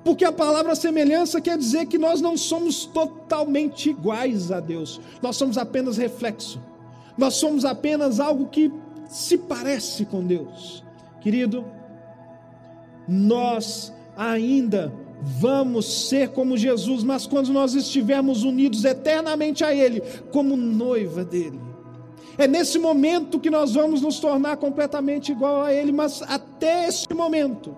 [0.04, 5.02] Porque a palavra semelhança quer dizer que nós não somos totalmente iguais a Deus.
[5.22, 6.62] Nós somos apenas reflexo.
[7.18, 8.72] Nós somos apenas algo que
[9.08, 10.84] se parece com Deus.
[11.20, 11.66] Querido,
[13.08, 20.02] nós ainda vamos ser como Jesus, mas quando nós estivermos unidos eternamente a Ele,
[20.32, 21.60] como noiva dele.
[22.38, 27.12] É nesse momento que nós vamos nos tornar completamente igual a Ele, mas até esse
[27.14, 27.76] momento,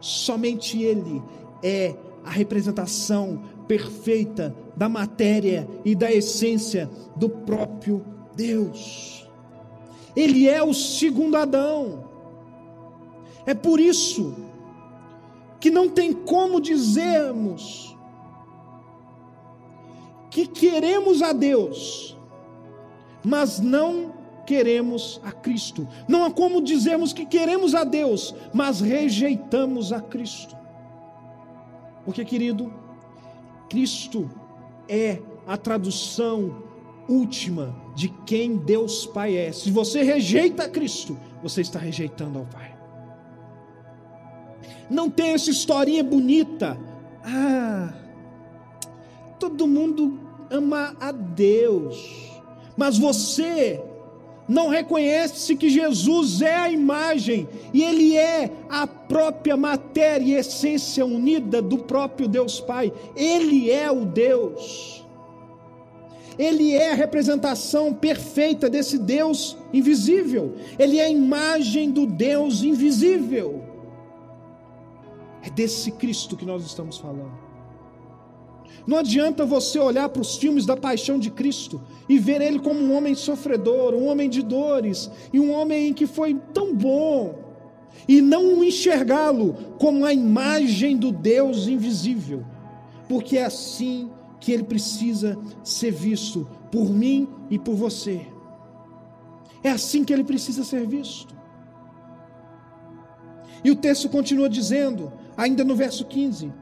[0.00, 1.22] somente Ele
[1.62, 8.04] é a representação perfeita da matéria e da essência do próprio
[8.36, 9.26] Deus.
[10.14, 12.04] Ele é o segundo Adão.
[13.46, 14.43] É por isso
[15.64, 17.96] que não tem como dizermos
[20.30, 22.14] que queremos a Deus
[23.24, 24.12] mas não
[24.46, 25.88] queremos a Cristo.
[26.06, 30.54] Não há como dizermos que queremos a Deus, mas rejeitamos a Cristo.
[32.04, 32.70] Porque, querido,
[33.70, 34.30] Cristo
[34.86, 36.62] é a tradução
[37.08, 39.50] última de quem Deus Pai é.
[39.52, 42.73] Se você rejeita Cristo, você está rejeitando ao Pai.
[44.90, 46.78] Não tem essa historinha bonita.
[47.24, 47.92] Ah,
[49.38, 50.20] todo mundo
[50.50, 52.32] ama a Deus,
[52.76, 53.82] mas você
[54.48, 61.04] não reconhece que Jesus é a imagem e Ele é a própria matéria e essência
[61.04, 62.92] unida do próprio Deus Pai.
[63.16, 65.02] Ele é o Deus.
[66.38, 70.54] Ele é a representação perfeita desse Deus invisível.
[70.78, 73.73] Ele é a imagem do Deus invisível.
[75.44, 77.44] É desse Cristo que nós estamos falando.
[78.86, 82.80] Não adianta você olhar para os filmes da paixão de Cristo e ver ele como
[82.80, 87.38] um homem sofredor, um homem de dores, e um homem que foi tão bom,
[88.06, 92.44] e não enxergá-lo como a imagem do Deus invisível,
[93.08, 98.26] porque é assim que ele precisa ser visto por mim e por você.
[99.62, 101.34] É assim que ele precisa ser visto.
[103.64, 106.52] E o texto continua dizendo, ainda no verso 15,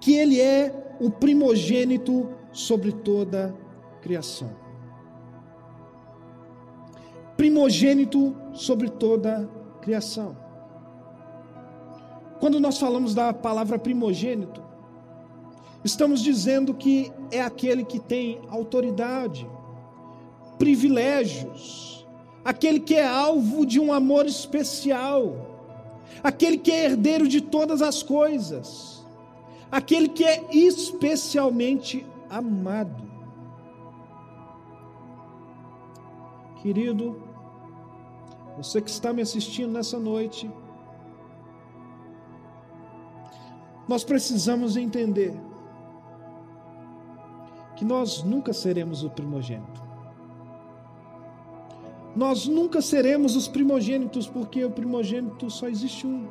[0.00, 3.54] que ele é o primogênito sobre toda
[3.92, 4.50] a criação.
[7.36, 10.36] Primogênito sobre toda a criação.
[12.40, 14.62] Quando nós falamos da palavra primogênito,
[15.84, 19.48] estamos dizendo que é aquele que tem autoridade,
[20.58, 22.06] privilégios,
[22.44, 25.47] aquele que é alvo de um amor especial,
[26.22, 28.98] aquele que é herdeiro de todas as coisas
[29.70, 33.06] aquele que é especialmente amado.
[36.62, 37.22] Querido,
[38.56, 40.50] você que está me assistindo nessa noite,
[43.86, 45.38] nós precisamos entender
[47.76, 49.87] que nós nunca seremos o primogênito.
[52.18, 56.26] Nós nunca seremos os primogênitos, porque o primogênito só existe um.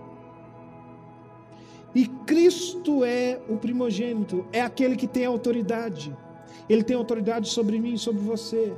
[1.96, 6.14] E Cristo é o primogênito, é aquele que tem autoridade.
[6.68, 8.76] Ele tem autoridade sobre mim e sobre você.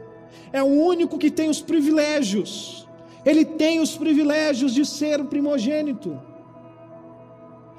[0.54, 2.88] É o único que tem os privilégios.
[3.26, 6.16] Ele tem os privilégios de ser o primogênito.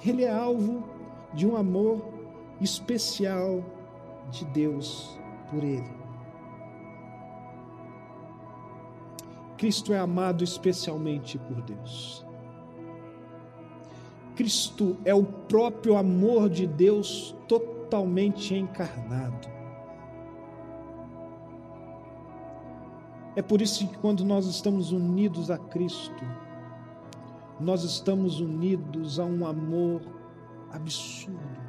[0.05, 0.83] Ele é alvo
[1.33, 2.03] de um amor
[2.61, 3.65] especial
[4.29, 5.17] de Deus
[5.49, 6.00] por ele.
[9.61, 12.25] Cristo é amado especialmente por Deus.
[14.35, 19.47] Cristo é o próprio amor de Deus totalmente encarnado.
[23.37, 26.25] É por isso que quando nós estamos unidos a Cristo,
[27.61, 30.01] nós estamos unidos a um amor
[30.73, 31.61] absurdo,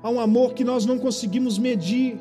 [0.00, 2.20] a um amor que nós não conseguimos medir.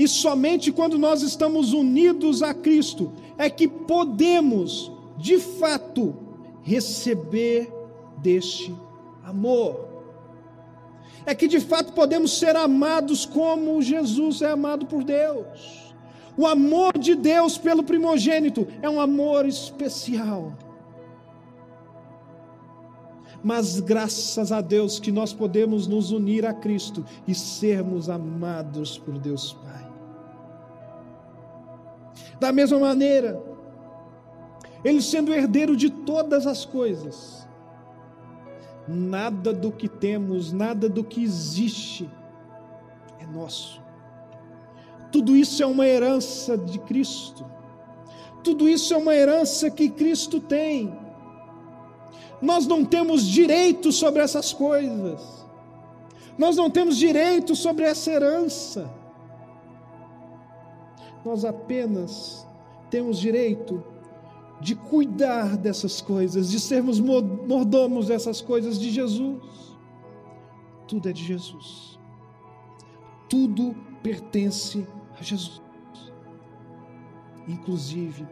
[0.00, 6.16] E somente quando nós estamos unidos a Cristo é que podemos, de fato,
[6.62, 7.70] receber
[8.16, 8.74] deste
[9.22, 9.88] amor.
[11.26, 15.94] É que de fato podemos ser amados como Jesus é amado por Deus.
[16.34, 20.54] O amor de Deus pelo primogênito é um amor especial.
[23.44, 29.18] Mas graças a Deus que nós podemos nos unir a Cristo e sermos amados por
[29.18, 29.89] Deus Pai.
[32.40, 33.40] Da mesma maneira,
[34.82, 37.40] Ele sendo herdeiro de todas as coisas,
[38.92, 42.10] Nada do que temos, nada do que existe
[43.20, 43.80] é nosso.
[45.12, 47.44] Tudo isso é uma herança de Cristo.
[48.42, 50.92] Tudo isso é uma herança que Cristo tem.
[52.42, 55.20] Nós não temos direito sobre essas coisas.
[56.36, 58.90] Nós não temos direito sobre essa herança.
[61.24, 62.46] Nós apenas
[62.90, 63.82] temos direito
[64.60, 69.76] de cuidar dessas coisas, de sermos mordomos dessas coisas de Jesus.
[70.86, 71.98] Tudo é de Jesus.
[73.28, 74.86] Tudo pertence
[75.18, 75.62] a Jesus.
[77.48, 78.26] Inclusive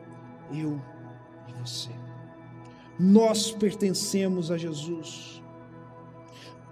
[0.53, 0.80] eu
[1.49, 1.91] e você.
[2.99, 5.43] Nós pertencemos a Jesus.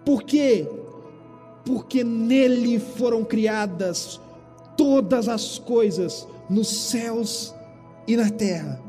[0.05, 0.69] Por quê?
[1.65, 4.21] Porque nele foram criadas
[4.77, 7.55] todas as coisas nos céus
[8.07, 8.87] e na terra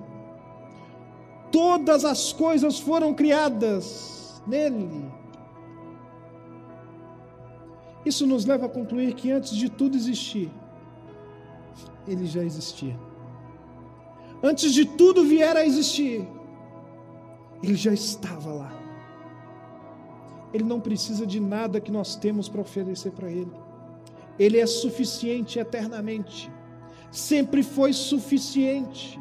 [1.52, 5.12] Todas as coisas foram criadas nele.
[8.06, 10.52] Isso nos leva a concluir que antes de tudo existir,
[12.08, 12.98] ele já existia.
[14.44, 16.28] Antes de tudo vier a existir,
[17.64, 18.72] ele já estava lá.
[20.54, 23.52] Ele não precisa de nada que nós temos para oferecer para ele.
[24.38, 26.52] Ele é suficiente eternamente.
[27.12, 29.20] Sempre foi suficiente.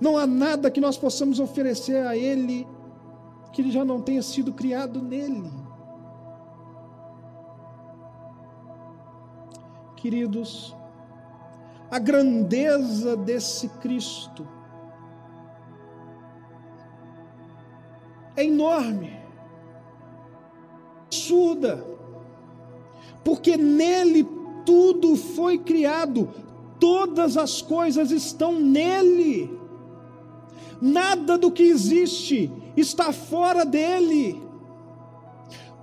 [0.00, 2.66] Não há nada que nós possamos oferecer a Ele
[3.52, 5.48] que Ele já não tenha sido criado nele.
[9.94, 10.76] Queridos,
[11.88, 14.46] a grandeza desse Cristo
[18.36, 19.16] é enorme,
[21.06, 21.93] absurda,
[23.24, 24.26] porque nele
[24.64, 26.28] tudo foi criado,
[26.78, 29.58] todas as coisas estão nele,
[30.80, 34.42] nada do que existe está fora dele.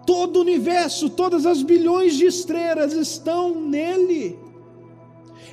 [0.05, 4.39] Todo o universo, todas as bilhões de estrelas estão nele.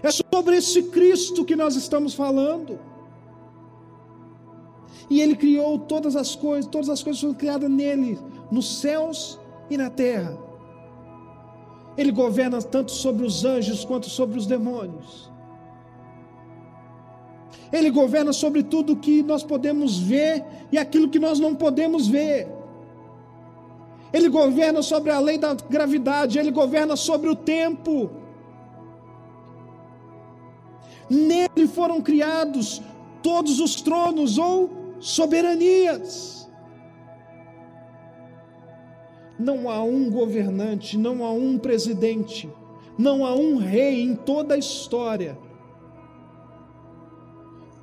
[0.02, 2.78] É sobre esse Cristo que nós estamos falando.
[5.10, 8.18] E ele criou todas as coisas, todas as coisas foram criadas nele,
[8.50, 9.38] nos céus
[9.70, 10.47] e na terra.
[11.98, 15.28] Ele governa tanto sobre os anjos quanto sobre os demônios.
[17.72, 22.48] Ele governa sobre tudo que nós podemos ver e aquilo que nós não podemos ver.
[24.12, 28.10] Ele governa sobre a lei da gravidade, ele governa sobre o tempo.
[31.10, 32.80] Nele foram criados
[33.22, 34.70] todos os tronos ou
[35.00, 36.47] soberanias.
[39.38, 42.50] Não há um governante, não há um presidente,
[42.98, 45.38] não há um rei em toda a história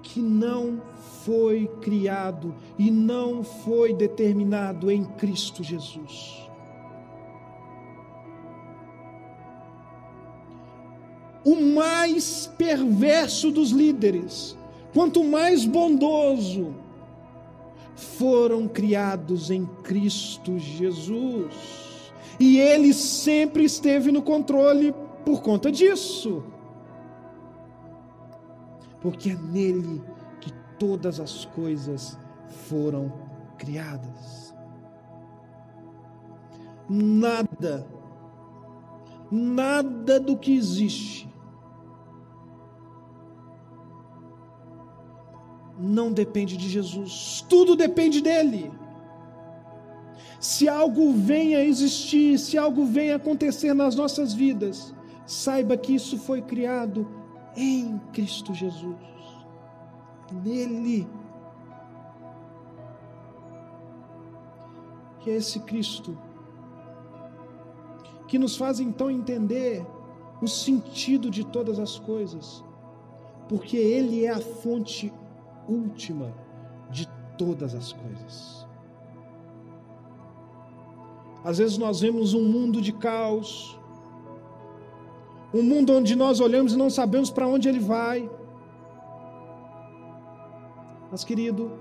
[0.02, 0.82] que não
[1.24, 6.46] foi criado e não foi determinado em Cristo Jesus.
[11.44, 14.58] O mais perverso dos líderes,
[14.94, 16.74] quanto mais bondoso,
[17.96, 22.12] foram criados em Cristo Jesus.
[22.40, 24.94] E ele sempre esteve no controle
[25.24, 26.44] por conta disso
[29.06, 30.02] porque é nele
[30.42, 32.18] que todas as coisas
[32.68, 33.14] foram
[33.56, 34.52] criadas.
[36.90, 37.86] Nada,
[39.32, 41.30] nada do que existe
[45.78, 48.72] não depende de Jesus, tudo depende dele.
[50.40, 54.94] Se algo venha a existir, se algo venha a acontecer nas nossas vidas,
[55.26, 57.08] saiba que isso foi criado
[57.56, 58.96] em Cristo Jesus.
[60.44, 61.08] Nele.
[65.20, 66.18] Que é esse Cristo
[68.28, 69.86] que nos faz então entender
[70.42, 72.64] o sentido de todas as coisas,
[73.48, 75.14] porque Ele é a fonte
[75.68, 76.34] última
[76.90, 77.08] de
[77.38, 78.68] todas as coisas.
[81.44, 83.80] Às vezes nós vemos um mundo de caos,
[85.54, 88.30] um mundo onde nós olhamos e não sabemos para onde ele vai.
[91.12, 91.72] Mas, querido,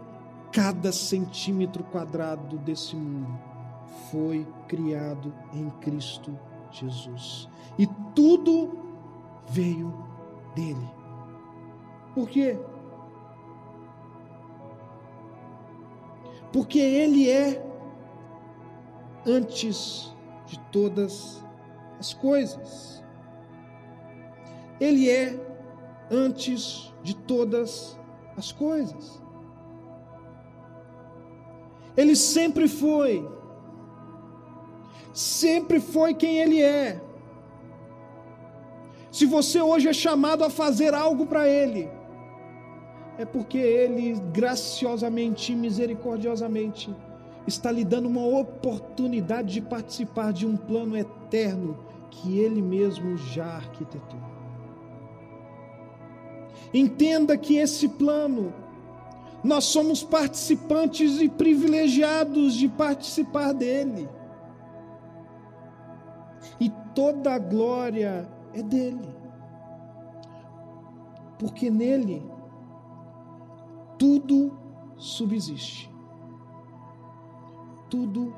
[0.53, 3.37] cada centímetro quadrado desse mundo
[4.11, 6.39] foi criado em Cristo
[6.71, 7.49] Jesus.
[7.79, 8.79] E tudo
[9.49, 9.93] veio
[10.55, 10.89] dele.
[12.15, 12.59] Por quê?
[16.55, 17.61] Porque ele é
[19.27, 20.15] antes
[20.47, 21.45] de todas
[21.99, 23.03] as coisas.
[24.81, 25.37] Ele é
[26.09, 27.99] antes de todas
[28.37, 29.21] as coisas.
[31.97, 33.29] Ele sempre foi,
[35.13, 37.03] sempre foi quem Ele é.
[39.11, 41.91] Se você hoje é chamado a fazer algo para Ele,
[43.19, 46.95] é porque Ele graciosamente e misericordiosamente
[47.47, 51.79] está lhe dando uma oportunidade de participar de um plano eterno
[52.11, 54.21] que Ele mesmo já arquitetou.
[56.73, 58.53] Entenda que esse plano,
[59.43, 64.09] nós somos participantes e privilegiados de participar dele.
[66.59, 69.15] E toda a glória é dele.
[71.39, 72.34] Porque nele
[73.99, 74.57] tudo
[74.97, 75.91] subsiste.
[77.89, 78.35] Tudo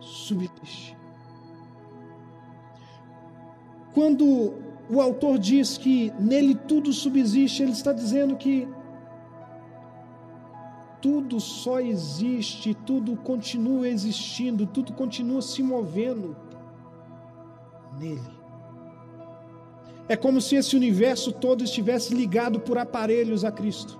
[0.00, 0.96] subsiste.
[3.94, 4.54] Quando
[4.88, 8.68] o autor diz que nele tudo subsiste, ele está dizendo que
[11.00, 16.36] tudo só existe, tudo continua existindo, tudo continua se movendo
[17.98, 18.40] nele.
[20.08, 23.99] É como se esse universo todo estivesse ligado por aparelhos a Cristo.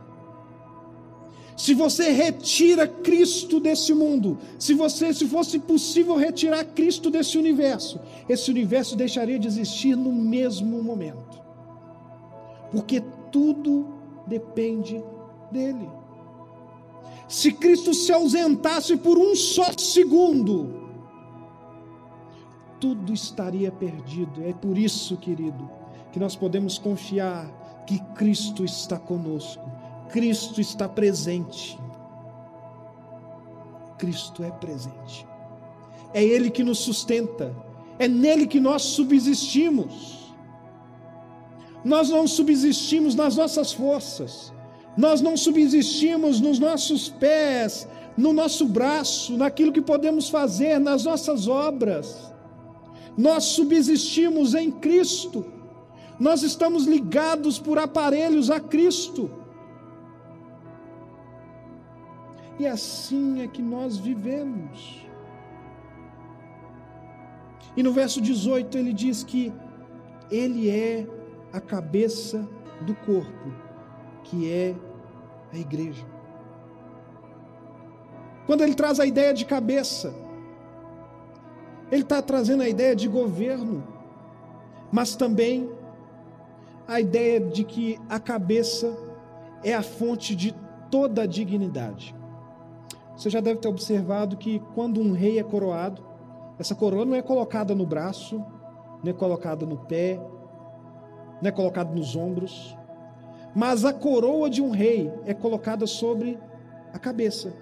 [1.61, 8.01] Se você retira Cristo desse mundo, se você se fosse possível retirar Cristo desse universo,
[8.27, 11.39] esse universo deixaria de existir no mesmo momento.
[12.73, 13.93] Porque tudo
[14.27, 15.05] depende
[15.53, 15.87] dele.
[17.29, 20.89] Se Cristo se ausentasse por um só segundo,
[22.81, 24.43] tudo estaria perdido.
[24.45, 25.71] É por isso, querido,
[26.11, 29.61] que nós podemos confiar que Cristo está conosco,
[30.13, 31.79] Cristo está presente.
[33.99, 35.27] Cristo é presente.
[36.13, 37.55] É Ele que nos sustenta,
[37.99, 40.35] é nele que nós subsistimos.
[41.85, 44.53] Nós não subsistimos nas nossas forças,
[44.97, 51.49] nós não subsistimos nos nossos pés, no nosso braço, naquilo que podemos fazer, nas nossas
[51.49, 52.33] obras.
[53.17, 55.45] Nós subsistimos em Cristo.
[56.19, 59.31] Nós estamos ligados por aparelhos a Cristo.
[62.61, 65.09] E assim é que nós vivemos.
[67.75, 69.51] E no verso 18 ele diz que
[70.31, 71.07] ele é
[71.55, 72.47] a cabeça
[72.83, 73.51] do corpo,
[74.25, 74.75] que é
[75.51, 76.05] a igreja.
[78.45, 80.15] Quando ele traz a ideia de cabeça,
[81.91, 83.83] ele está trazendo a ideia de governo,
[84.93, 85.73] mas também
[86.87, 88.95] a ideia de que a cabeça
[89.65, 90.55] é a fonte de
[90.91, 92.20] toda a dignidade.
[93.21, 96.03] Você já deve ter observado que quando um rei é coroado,
[96.59, 98.43] essa coroa não é colocada no braço,
[99.05, 100.19] não é colocada no pé,
[101.43, 102.75] não é colocada nos ombros,
[103.55, 106.39] mas a coroa de um rei é colocada sobre
[106.95, 107.53] a cabeça.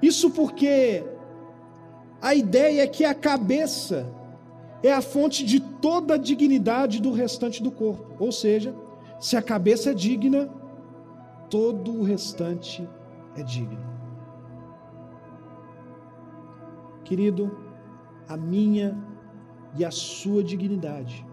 [0.00, 1.04] Isso porque
[2.22, 4.10] a ideia é que a cabeça
[4.82, 8.16] é a fonte de toda a dignidade do restante do corpo.
[8.18, 8.74] Ou seja,
[9.20, 10.48] se a cabeça é digna,
[11.50, 13.03] todo o restante é
[13.42, 13.78] digno.
[17.04, 17.56] Querido,
[18.28, 18.96] a minha
[19.76, 21.26] e a sua dignidade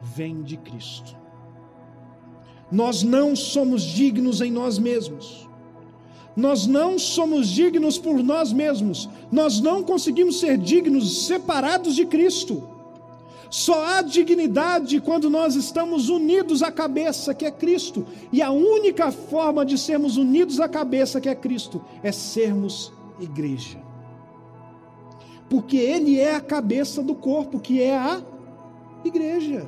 [0.00, 1.16] vem de Cristo.
[2.70, 5.48] Nós não somos dignos em nós mesmos.
[6.36, 9.08] Nós não somos dignos por nós mesmos.
[9.32, 12.77] Nós não conseguimos ser dignos separados de Cristo.
[13.50, 18.06] Só há dignidade quando nós estamos unidos à cabeça, que é Cristo.
[18.30, 23.78] E a única forma de sermos unidos à cabeça, que é Cristo, é sermos igreja.
[25.48, 28.22] Porque Ele é a cabeça do corpo, que é a
[29.04, 29.66] igreja.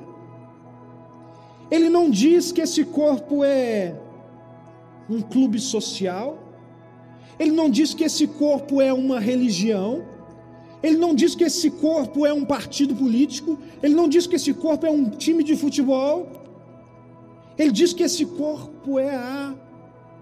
[1.70, 3.94] Ele não diz que esse corpo é
[5.08, 6.38] um clube social.
[7.38, 10.04] Ele não diz que esse corpo é uma religião.
[10.82, 14.54] Ele não diz que esse corpo é um partido político, ele não diz que esse
[14.54, 16.26] corpo é um time de futebol.
[17.58, 19.54] Ele diz que esse corpo é a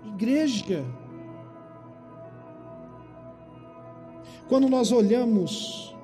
[0.06, 0.84] igreja.
[4.48, 5.94] Quando nós olhamos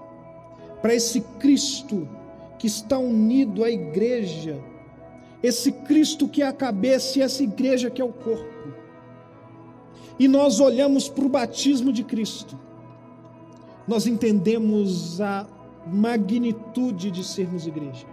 [0.80, 2.09] para esse Cristo
[2.59, 4.62] que está unido à igreja,
[5.42, 8.74] esse Cristo que é a cabeça e essa igreja que é o corpo,
[10.18, 12.57] e nós olhamos para o batismo de Cristo,
[13.87, 15.47] nós entendemos a
[15.87, 18.07] magnitude de sermos igreja.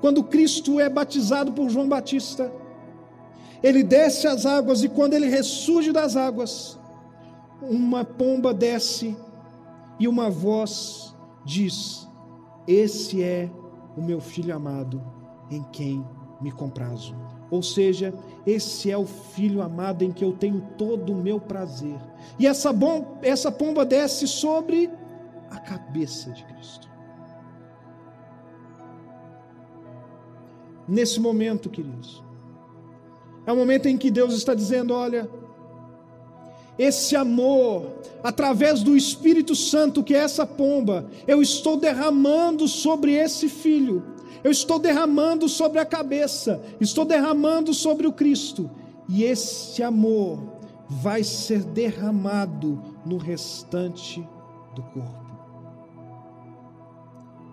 [0.00, 2.52] Quando Cristo é batizado por João Batista,
[3.62, 6.78] ele desce as águas e quando ele ressurge das águas,
[7.60, 9.16] uma pomba desce
[9.98, 12.08] e uma voz diz:
[12.66, 13.50] Esse é
[13.96, 15.02] o meu filho amado,
[15.50, 16.04] em quem
[16.40, 17.14] me comprazo.
[17.50, 18.14] Ou seja,
[18.46, 21.98] esse é o filho amado em que eu tenho todo o meu prazer.
[22.38, 24.88] E essa, bom, essa pomba desce sobre
[25.50, 26.88] a cabeça de Cristo.
[30.86, 32.22] Nesse momento, queridos,
[33.46, 35.28] é o momento em que Deus está dizendo: olha,
[36.78, 37.92] esse amor,
[38.22, 44.02] através do Espírito Santo, que é essa pomba, eu estou derramando sobre esse filho
[44.42, 48.70] eu estou derramando sobre a cabeça, estou derramando sobre o Cristo,
[49.08, 50.38] e esse amor
[50.88, 54.26] vai ser derramado no restante
[54.74, 55.30] do corpo.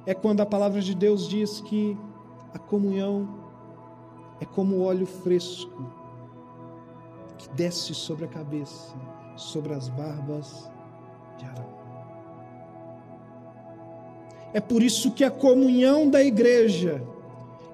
[0.05, 1.97] É quando a palavra de Deus diz que
[2.53, 3.27] a comunhão
[4.39, 5.91] é como óleo fresco
[7.38, 8.95] que desce sobre a cabeça,
[9.35, 10.71] sobre as barbas
[11.38, 11.76] de Arão.
[14.54, 17.02] É por isso que a comunhão da igreja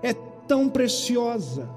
[0.01, 0.13] é
[0.47, 1.69] tão preciosa.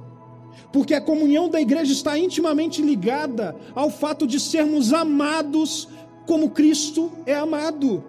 [0.73, 5.89] Porque a comunhão da igreja está intimamente ligada ao fato de sermos amados
[6.27, 8.05] como Cristo é amado.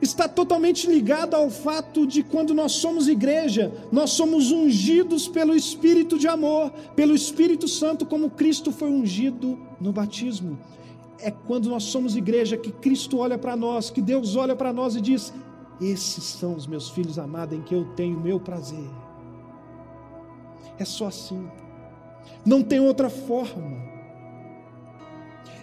[0.00, 6.18] está totalmente ligada ao fato de quando nós somos igreja, nós somos ungidos pelo Espírito
[6.18, 10.58] de amor, pelo Espírito Santo, como Cristo foi ungido no batismo.
[11.22, 14.96] É quando nós somos igreja que Cristo olha para nós, que Deus olha para nós
[14.96, 15.32] e diz:
[15.80, 18.90] Esses são os meus filhos amados em que eu tenho meu prazer.
[20.78, 21.48] É só assim,
[22.44, 23.92] não tem outra forma.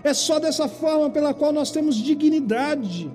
[0.04, 3.12] É só dessa forma pela qual nós temos dignidade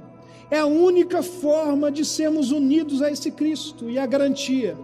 [0.50, 3.88] é a única forma de sermos unidos a esse Cristo.
[3.88, 4.76] E a garantia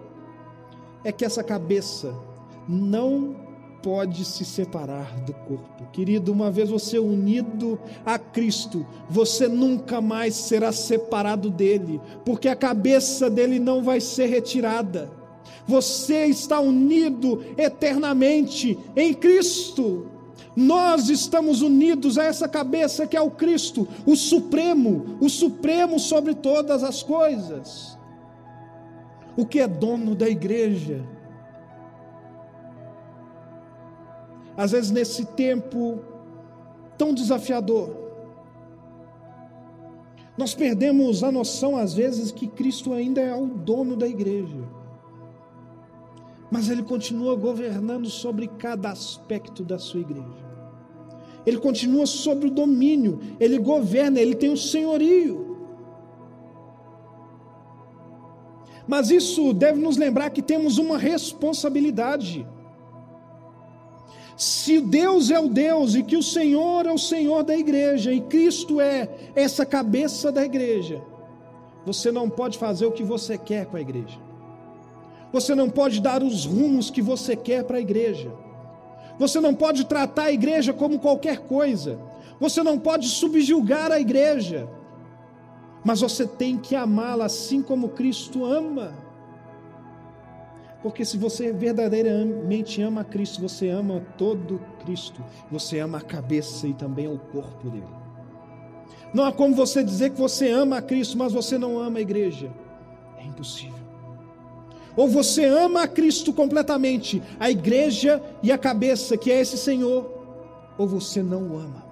[1.04, 2.14] é que essa cabeça
[2.68, 3.36] não
[3.82, 5.86] pode se separar do corpo.
[5.92, 12.56] Querido, uma vez você unido a Cristo, você nunca mais será separado dele, porque a
[12.56, 15.10] cabeça dele não vai ser retirada.
[15.66, 20.06] Você está unido eternamente em Cristo.
[20.56, 26.34] Nós estamos unidos a essa cabeça que é o Cristo, o Supremo, o Supremo sobre
[26.34, 27.96] todas as coisas.
[29.36, 31.04] O que é dono da igreja.
[34.62, 36.00] Às vezes, nesse tempo
[36.98, 37.96] tão desafiador,
[40.36, 44.68] nós perdemos a noção, às vezes, que Cristo ainda é o dono da igreja.
[46.50, 50.50] Mas Ele continua governando sobre cada aspecto da sua igreja
[51.46, 55.56] ele continua sobre o domínio, ele governa, ele tem o senhorio.
[58.86, 62.46] Mas isso deve nos lembrar que temos uma responsabilidade.
[64.36, 68.20] Se Deus é o Deus e que o Senhor é o Senhor da igreja e
[68.20, 71.02] Cristo é essa cabeça da igreja,
[71.84, 74.18] você não pode fazer o que você quer com a igreja.
[75.32, 78.32] Você não pode dar os rumos que você quer para a igreja.
[79.18, 82.00] Você não pode tratar a igreja como qualquer coisa.
[82.40, 84.68] Você não pode subjugar a igreja.
[85.84, 89.09] Mas você tem que amá-la assim como Cristo ama.
[90.82, 95.22] Porque se você verdadeiramente ama Cristo, você ama todo Cristo.
[95.50, 98.00] Você ama a cabeça e também o corpo dele.
[99.12, 102.02] Não há como você dizer que você ama a Cristo, mas você não ama a
[102.02, 102.50] igreja.
[103.18, 103.78] É impossível.
[104.96, 110.10] Ou você ama a Cristo completamente, a igreja e a cabeça, que é esse Senhor,
[110.78, 111.84] ou você não o ama.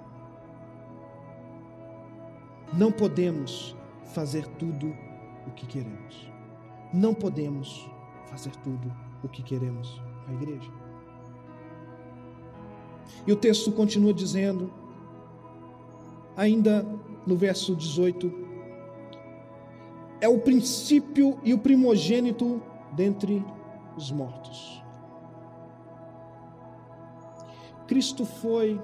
[2.73, 3.75] Não podemos
[4.13, 4.95] fazer tudo
[5.47, 6.29] o que queremos.
[6.93, 7.89] Não podemos
[8.39, 10.71] fazer tudo o que queremos a igreja.
[13.27, 14.71] E o texto continua dizendo,
[16.37, 16.85] ainda
[17.27, 18.31] no verso 18:
[20.21, 22.61] é o princípio e o primogênito
[22.93, 23.45] dentre
[23.97, 24.81] os mortos.
[27.87, 28.79] Cristo foi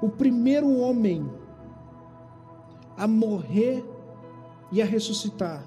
[0.00, 1.28] o primeiro homem
[2.96, 3.84] a morrer
[4.70, 5.64] e a ressuscitar,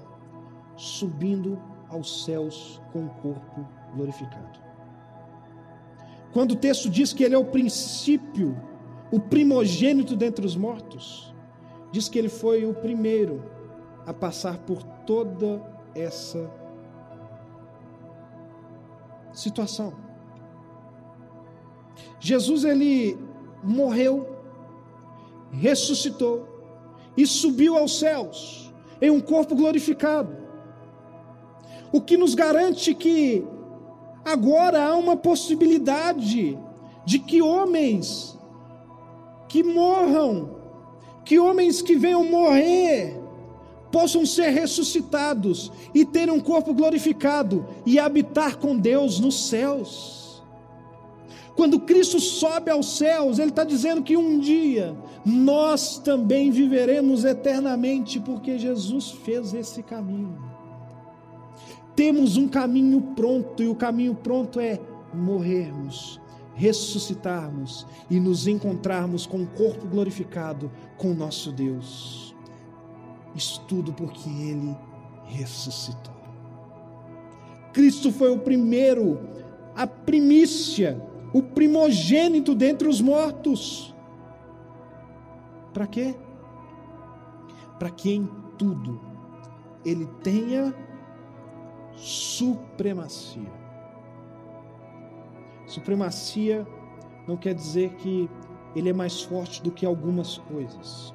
[0.76, 1.58] subindo
[1.92, 4.58] aos céus com o corpo glorificado.
[6.32, 8.56] Quando o texto diz que ele é o princípio,
[9.10, 11.34] o primogênito dentre os mortos,
[11.90, 13.44] diz que ele foi o primeiro
[14.06, 15.62] a passar por toda
[15.94, 16.50] essa
[19.32, 19.92] situação.
[22.18, 23.18] Jesus ele
[23.62, 24.38] morreu,
[25.50, 26.48] ressuscitou
[27.14, 30.41] e subiu aos céus em um corpo glorificado.
[31.92, 33.44] O que nos garante que
[34.24, 36.58] agora há uma possibilidade
[37.04, 38.38] de que homens
[39.48, 40.56] que morram,
[41.24, 43.20] que homens que venham morrer,
[43.90, 50.42] possam ser ressuscitados e ter um corpo glorificado e habitar com Deus nos céus.
[51.54, 58.18] Quando Cristo sobe aos céus, Ele está dizendo que um dia nós também viveremos eternamente,
[58.18, 60.38] porque Jesus fez esse caminho.
[61.94, 64.80] Temos um caminho pronto, e o caminho pronto é
[65.12, 66.20] morrermos,
[66.54, 72.34] ressuscitarmos e nos encontrarmos com o corpo glorificado com o nosso Deus.
[73.34, 74.76] Isso tudo porque ele
[75.26, 76.14] ressuscitou.
[77.72, 79.18] Cristo foi o primeiro,
[79.74, 83.94] a primícia, o primogênito dentre os mortos.
[85.72, 86.14] Para quê?
[87.78, 88.28] Para que em
[88.58, 89.00] tudo
[89.84, 90.74] ele tenha
[92.02, 93.48] supremacia.
[95.66, 96.66] Supremacia
[97.28, 98.28] não quer dizer que
[98.74, 101.14] ele é mais forte do que algumas coisas.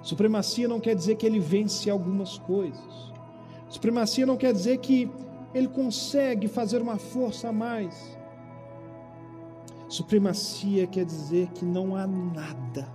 [0.00, 3.12] Supremacia não quer dizer que ele vence algumas coisas.
[3.68, 5.10] Supremacia não quer dizer que
[5.52, 8.16] ele consegue fazer uma força a mais.
[9.88, 12.88] Supremacia quer dizer que não há nada,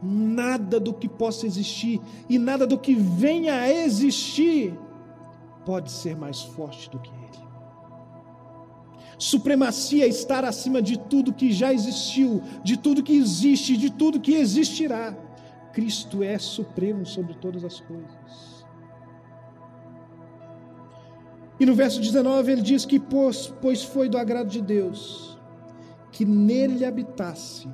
[0.00, 4.78] nada do que possa existir e nada do que venha a existir
[5.66, 7.46] pode ser mais forte do que Ele.
[9.18, 14.20] Supremacia é estar acima de tudo que já existiu, de tudo que existe, de tudo
[14.20, 15.14] que existirá.
[15.72, 18.64] Cristo é supremo sobre todas as coisas.
[21.58, 25.36] E no verso 19 ele diz que, pois, pois foi do agrado de Deus
[26.12, 27.68] que nele habitasse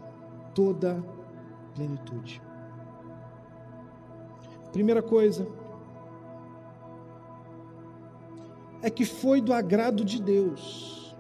[0.55, 1.05] toda
[1.75, 2.41] plenitude.
[4.73, 5.47] Primeira coisa
[8.83, 11.17] é que foi do agrado de Deus.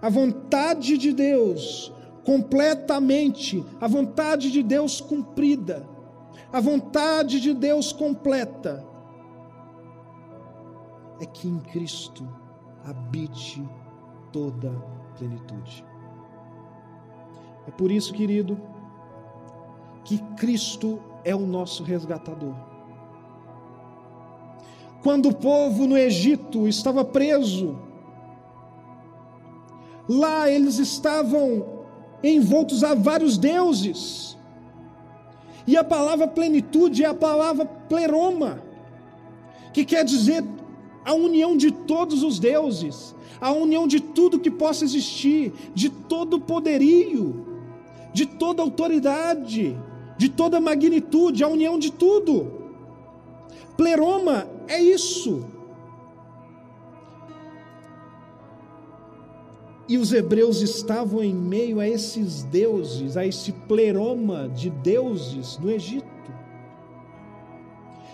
[0.00, 1.92] A vontade de Deus
[2.24, 5.88] completamente, a vontade de Deus cumprida,
[6.52, 8.86] a vontade de Deus completa
[11.20, 12.26] é que em Cristo
[12.84, 13.68] habite
[14.32, 14.70] toda
[15.16, 15.84] plenitude.
[17.66, 18.58] É por isso, querido,
[20.04, 22.54] que Cristo é o nosso resgatador.
[25.02, 27.78] Quando o povo no Egito estava preso,
[30.08, 31.78] lá eles estavam
[32.22, 34.36] envoltos a vários deuses.
[35.66, 38.62] E a palavra plenitude é a palavra pleroma,
[39.72, 40.42] que quer dizer
[41.04, 46.40] a união de todos os deuses, a união de tudo que possa existir, de todo
[46.40, 47.46] poderio,
[48.12, 49.78] de toda autoridade,
[50.16, 52.52] de toda magnitude, a união de tudo.
[53.76, 55.44] Pleroma é isso.
[59.88, 65.70] E os hebreus estavam em meio a esses deuses, a esse pleroma de deuses no
[65.70, 66.06] Egito.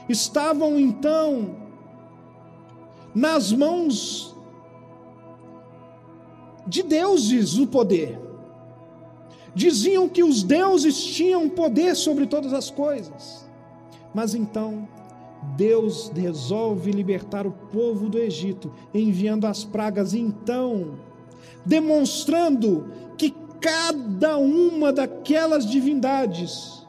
[0.09, 1.57] Estavam então
[3.13, 4.37] nas mãos
[6.67, 8.21] de deuses o poder.
[9.53, 13.49] Diziam que os deuses tinham poder sobre todas as coisas.
[14.15, 14.89] Mas então,
[15.57, 20.15] Deus resolve libertar o povo do Egito, enviando as pragas.
[20.15, 20.99] Então,
[21.65, 26.85] demonstrando que cada uma daquelas divindades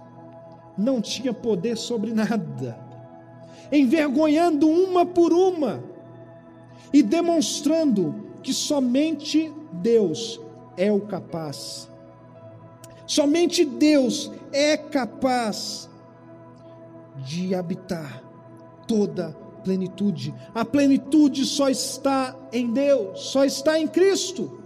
[0.77, 2.79] não tinha poder sobre nada,
[3.71, 5.83] envergonhando uma por uma
[6.91, 10.39] e demonstrando que somente Deus
[10.75, 11.89] é o capaz.
[13.05, 15.89] Somente Deus é capaz
[17.17, 18.24] de habitar
[18.87, 20.33] toda plenitude.
[20.53, 24.59] A plenitude só está em Deus, só está em Cristo.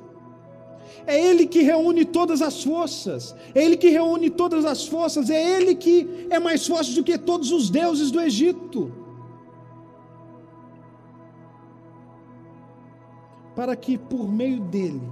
[1.07, 5.57] É Ele que reúne todas as forças, é Ele que reúne todas as forças, é
[5.57, 8.91] Ele que é mais forte do que todos os deuses do Egito.
[13.59, 15.11] para que por meio dele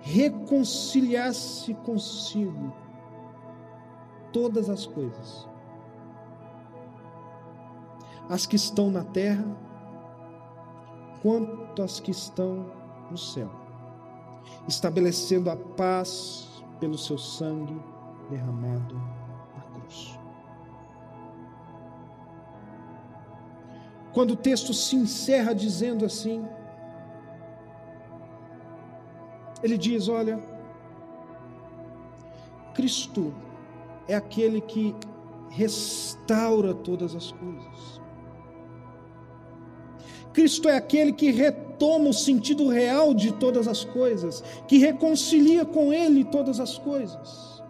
[0.00, 2.72] reconciliasse consigo
[4.32, 5.46] todas as coisas,
[8.28, 9.44] as que estão na terra,
[11.22, 12.66] quanto as que estão
[13.10, 13.50] no céu,
[14.66, 17.80] estabelecendo a paz pelo seu sangue
[18.30, 18.94] derramado
[19.56, 20.18] na cruz.
[24.18, 26.44] quando o texto se encerra dizendo assim,
[29.62, 30.40] ele diz: Olha,
[32.74, 33.32] Cristo
[34.08, 34.92] é aquele que
[35.50, 38.00] restaura todas as coisas.
[40.32, 45.92] Cristo é aquele que retoma o sentido real de todas as coisas, que reconcilia com
[45.92, 47.62] Ele todas as coisas.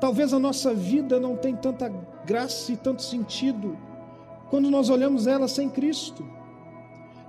[0.00, 1.88] Talvez a nossa vida não tenha tanta
[2.24, 3.78] graça e tanto sentido
[4.50, 6.24] quando nós olhamos ela sem Cristo.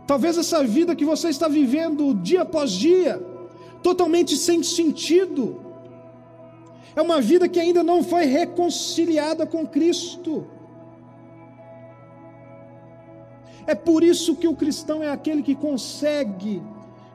[0.07, 3.21] Talvez essa vida que você está vivendo dia após dia,
[3.81, 5.61] totalmente sem sentido,
[6.95, 10.47] é uma vida que ainda não foi reconciliada com Cristo.
[13.65, 16.61] É por isso que o cristão é aquele que consegue,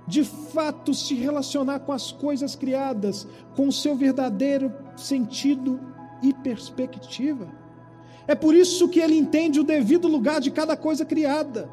[0.07, 5.81] de fato, se relacionar com as coisas criadas, com o seu verdadeiro sentido
[6.23, 7.49] e perspectiva.
[8.27, 11.71] É por isso que ele entende o devido lugar de cada coisa criada,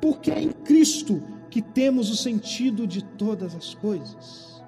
[0.00, 4.62] porque é em Cristo que temos o sentido de todas as coisas.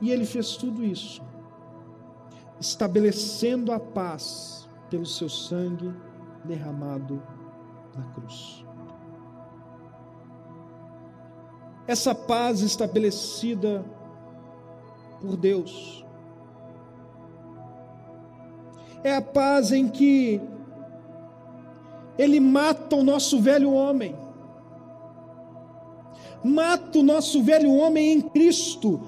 [0.00, 1.20] E ele fez tudo isso,
[2.60, 5.92] estabelecendo a paz pelo seu sangue
[6.44, 7.20] derramado
[7.98, 8.64] na cruz.
[11.86, 13.84] Essa paz estabelecida
[15.20, 16.04] por Deus
[19.02, 20.40] é a paz em que
[22.16, 24.14] Ele mata o nosso velho homem.
[26.44, 29.00] mata o nosso velho homem em Cristo,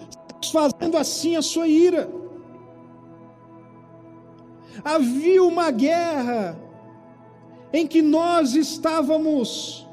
[0.53, 2.11] fazendo assim a sua ira.
[4.85, 6.59] Havia uma guerra
[7.73, 9.87] em que nós estávamos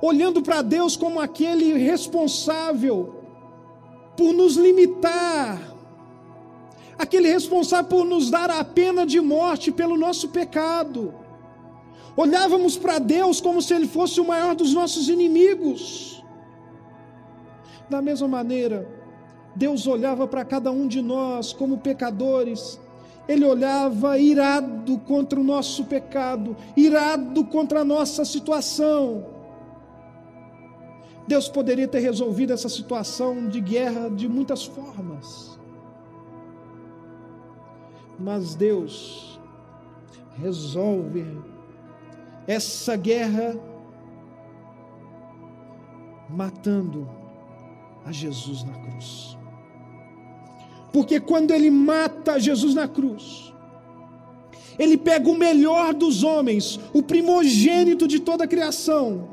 [0.00, 3.22] olhando para Deus como aquele responsável
[4.16, 5.60] por nos limitar,
[6.98, 11.14] aquele responsável por nos dar a pena de morte pelo nosso pecado.
[12.16, 16.22] Olhávamos para Deus como se Ele fosse o maior dos nossos inimigos.
[17.90, 18.88] Da mesma maneira,
[19.54, 22.80] Deus olhava para cada um de nós como pecadores,
[23.26, 29.26] Ele olhava irado contra o nosso pecado, irado contra a nossa situação.
[31.26, 35.58] Deus poderia ter resolvido essa situação de guerra de muitas formas.
[38.18, 39.40] Mas Deus
[40.36, 41.24] resolve
[42.46, 43.56] essa guerra
[46.28, 47.08] matando
[48.04, 49.38] a Jesus na cruz.
[50.94, 53.52] Porque quando ele mata Jesus na cruz,
[54.78, 59.30] ele pega o melhor dos homens, o primogênito de toda a criação,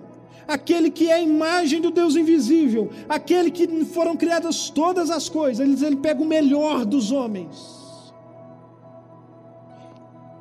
[0.47, 5.59] aquele que é a imagem do Deus invisível, aquele que foram criadas todas as coisas,
[5.59, 7.55] ele, ele pega o melhor dos homens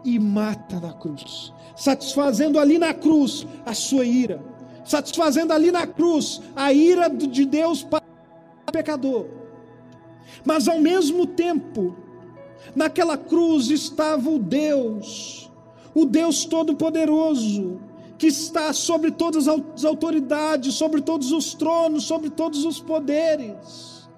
[0.02, 4.42] e mata na cruz, satisfazendo ali na cruz a sua ira,
[4.86, 8.02] satisfazendo ali na cruz a ira de Deus para
[8.66, 9.39] o pecador.
[10.44, 11.96] Mas ao mesmo tempo,
[12.74, 15.50] naquela cruz estava o Deus,
[15.94, 17.80] o Deus Todo-Poderoso,
[18.18, 24.08] que está sobre todas as autoridades, sobre todos os tronos, sobre todos os poderes.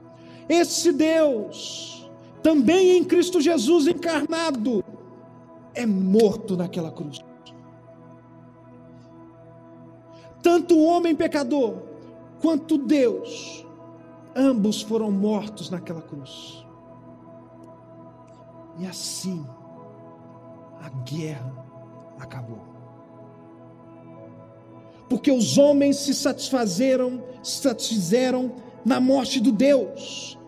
[0.49, 2.11] Esse Deus,
[2.43, 4.85] também em Cristo Jesus encarnado,
[5.75, 7.21] é morto naquela cruz.
[10.43, 11.77] Tanto o homem pecador
[12.41, 13.62] quanto Deus,
[14.35, 16.67] ambos foram mortos naquela cruz.
[18.79, 19.47] E assim,
[20.81, 21.53] a guerra
[22.19, 22.73] acabou
[25.13, 28.51] porque os homens se satisfazeram, se satisfizeram
[28.83, 30.39] na morte do Deus.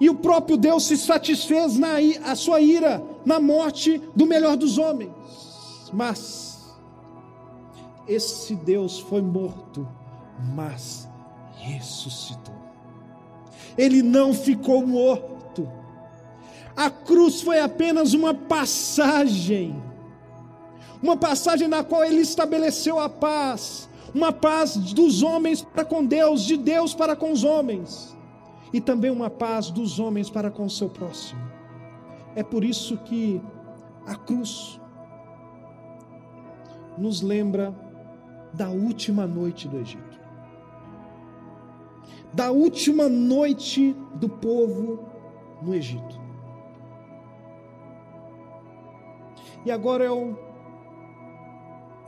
[0.00, 4.78] E o próprio Deus se satisfez na a sua ira na morte do melhor dos
[4.78, 5.10] homens.
[5.92, 6.72] Mas
[8.06, 9.88] esse Deus foi morto,
[10.54, 11.08] mas
[11.56, 12.53] ressuscitou.
[13.76, 15.70] Ele não ficou morto.
[16.76, 19.82] A cruz foi apenas uma passagem
[21.04, 26.42] uma passagem na qual ele estabeleceu a paz, uma paz dos homens para com Deus,
[26.42, 28.16] de Deus para com os homens,
[28.72, 31.42] e também uma paz dos homens para com o seu próximo.
[32.34, 33.38] É por isso que
[34.06, 34.80] a cruz
[36.96, 37.74] nos lembra
[38.54, 40.13] da última noite do Egito,
[42.34, 45.08] da última noite do povo
[45.62, 46.20] no Egito.
[49.64, 50.36] E agora eu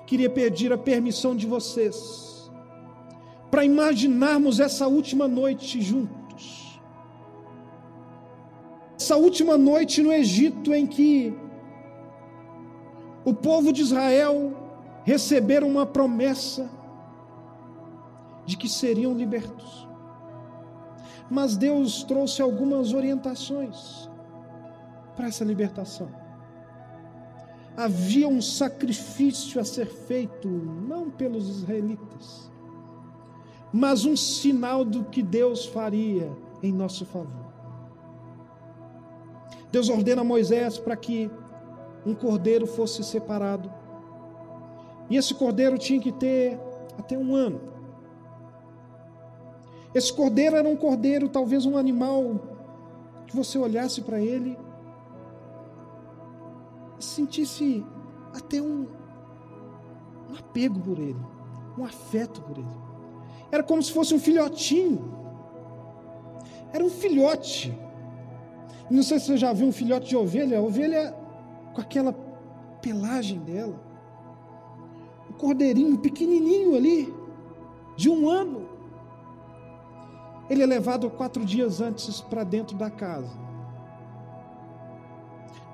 [0.05, 2.51] queria pedir a permissão de vocês
[3.51, 6.81] para imaginarmos essa última noite juntos.
[8.99, 11.33] Essa última noite no Egito em que
[13.25, 14.57] o povo de Israel
[15.05, 16.69] receberam uma promessa
[18.45, 19.86] de que seriam libertos.
[21.31, 24.09] Mas Deus trouxe algumas orientações
[25.15, 26.09] para essa libertação
[27.77, 32.51] havia um sacrifício a ser feito, não pelos israelitas,
[33.73, 37.47] mas um sinal do que Deus faria em nosso favor.
[39.71, 41.31] Deus ordena a Moisés para que
[42.07, 43.71] um cordeiro fosse separado,
[45.11, 46.59] e esse cordeiro tinha que ter
[46.99, 47.76] até um ano.
[49.97, 52.39] Esse cordeiro era um cordeiro, talvez um animal
[53.27, 54.59] que você olhasse para ele
[56.99, 57.83] sentisse
[58.35, 58.87] até um,
[60.29, 61.17] um apego por ele,
[61.79, 62.77] um afeto por ele.
[63.51, 65.15] Era como se fosse um filhotinho.
[66.75, 67.75] Era um filhote.
[68.91, 70.59] Não sei se você já viu um filhote de ovelha.
[70.59, 71.17] A ovelha
[71.73, 72.13] com aquela
[72.83, 73.81] pelagem dela.
[75.31, 77.15] Um cordeirinho pequenininho ali,
[77.97, 78.66] de um ano.
[80.49, 83.37] Ele é levado quatro dias antes para dentro da casa.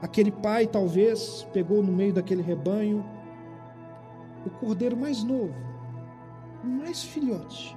[0.01, 3.05] Aquele pai talvez pegou no meio daquele rebanho
[4.45, 5.55] o cordeiro mais novo,
[6.64, 7.77] o mais filhote,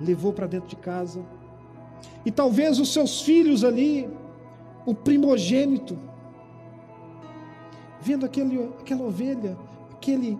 [0.00, 1.22] levou para dentro de casa.
[2.24, 4.08] E talvez os seus filhos ali,
[4.86, 5.98] o primogênito,
[8.00, 9.58] vendo aquele, aquela ovelha,
[9.92, 10.38] aquele,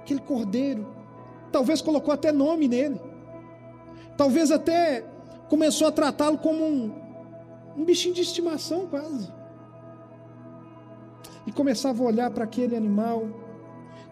[0.00, 0.86] aquele cordeiro,
[1.52, 3.00] talvez colocou até nome nele,
[4.16, 5.04] talvez até
[5.48, 6.92] começou a tratá-lo como um,
[7.76, 9.32] um bichinho de estimação quase.
[11.46, 13.28] E começava a olhar para aquele animal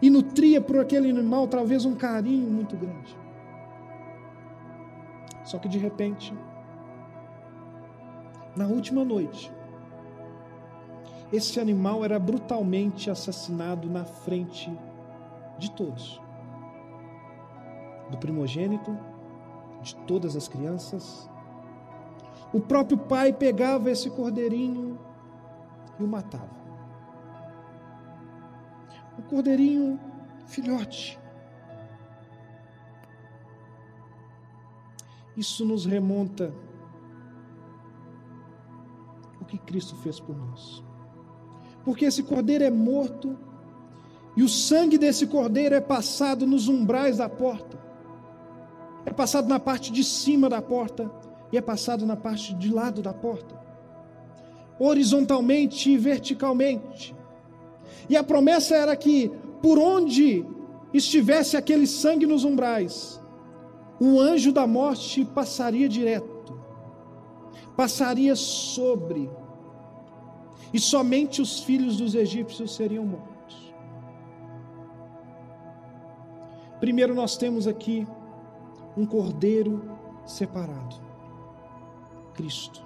[0.01, 3.17] e nutria por aquele animal talvez um carinho muito grande.
[5.43, 6.33] Só que de repente,
[8.55, 9.51] na última noite,
[11.31, 14.71] esse animal era brutalmente assassinado na frente
[15.57, 16.21] de todos
[18.09, 18.97] do primogênito,
[19.85, 21.29] de todas as crianças.
[22.51, 24.99] O próprio pai pegava esse cordeirinho
[25.99, 26.55] e o matava.
[29.17, 29.99] O cordeirinho
[30.47, 31.19] filhote.
[35.37, 36.53] Isso nos remonta
[39.39, 40.83] o que Cristo fez por nós.
[41.83, 43.37] Porque esse cordeiro é morto
[44.35, 47.77] e o sangue desse cordeiro é passado nos umbrais da porta,
[49.05, 51.11] é passado na parte de cima da porta
[51.51, 53.55] e é passado na parte de lado da porta,
[54.79, 57.15] horizontalmente e verticalmente.
[58.09, 59.31] E a promessa era que
[59.61, 60.45] por onde
[60.93, 63.21] estivesse aquele sangue nos umbrais,
[63.99, 66.59] o anjo da morte passaria direto,
[67.75, 69.29] passaria sobre,
[70.73, 73.73] e somente os filhos dos egípcios seriam mortos.
[76.79, 78.05] Primeiro, nós temos aqui
[78.97, 79.81] um cordeiro
[80.25, 80.95] separado.
[82.33, 82.83] Cristo,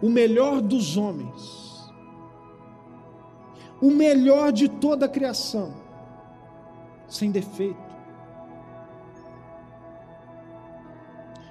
[0.00, 1.92] o melhor dos homens,
[3.80, 5.74] o melhor de toda a criação,
[7.08, 7.92] sem defeito.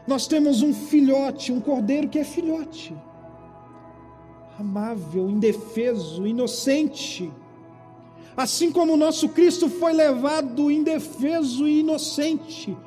[0.08, 2.96] Nós temos um filhote, um cordeiro que é filhote,
[4.58, 7.32] amável, indefeso, inocente.
[8.36, 12.78] Assim como o nosso Cristo foi levado indefeso e inocente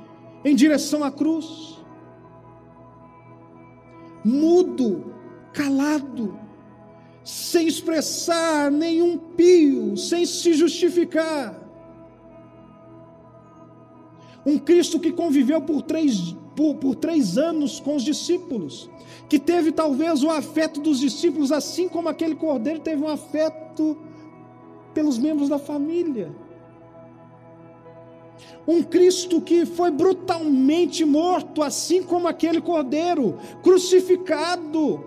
[0.45, 1.79] em direção à cruz,
[4.25, 5.15] mudo,
[5.53, 6.39] calado,
[7.25, 11.61] sem expressar nenhum pio, sem se justificar.
[14.45, 18.91] Um Cristo que conviveu por três, por, por três anos com os discípulos,
[19.29, 23.97] que teve talvez o afeto dos discípulos, assim como aquele cordeiro teve um afeto
[24.93, 26.44] pelos membros da família.
[28.67, 35.05] Um Cristo que foi brutalmente morto, assim como aquele cordeiro, crucificado.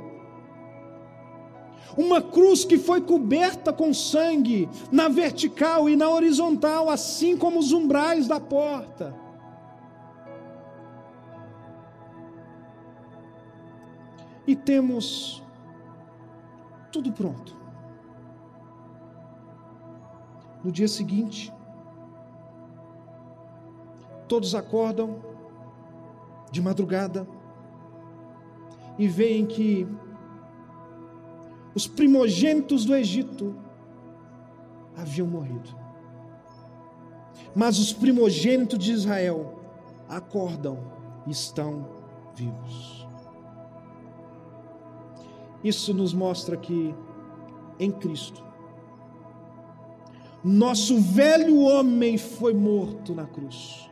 [1.97, 7.71] Uma cruz que foi coberta com sangue, na vertical e na horizontal, assim como os
[7.71, 9.15] umbrais da porta.
[14.45, 15.43] E temos
[16.91, 17.57] tudo pronto.
[20.63, 21.53] No dia seguinte,
[24.27, 25.19] todos acordam
[26.51, 27.27] de madrugada
[28.97, 29.87] e veem que
[31.75, 33.55] os primogênitos do Egito
[34.95, 35.69] haviam morrido.
[37.55, 39.59] Mas os primogênitos de Israel
[40.09, 40.79] acordam
[41.25, 41.87] e estão
[42.33, 43.07] vivos.
[45.63, 46.95] Isso nos mostra que
[47.79, 48.47] em Cristo
[50.43, 53.89] nosso velho homem foi morto na cruz,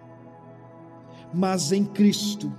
[1.35, 2.51] mas em Cristo,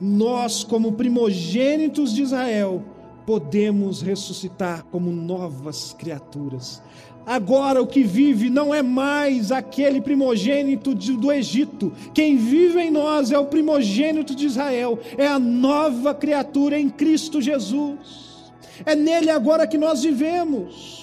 [0.00, 2.82] nós, como primogênitos de Israel,
[3.24, 6.82] podemos ressuscitar como novas criaturas.
[7.24, 11.92] Agora o que vive não é mais aquele primogênito de, do Egito.
[12.14, 17.40] Quem vive em nós é o primogênito de Israel, é a nova criatura em Cristo
[17.40, 18.50] Jesus.
[18.86, 20.98] É nele agora que nós vivemos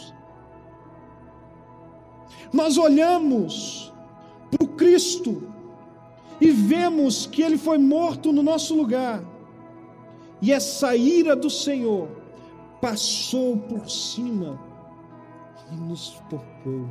[2.56, 3.94] nós olhamos
[4.50, 5.44] para o Cristo
[6.40, 9.24] e vemos que ele foi morto no nosso lugar,
[10.42, 12.10] e essa ira do Senhor
[12.82, 14.60] passou por cima
[15.72, 16.88] e nos poupou.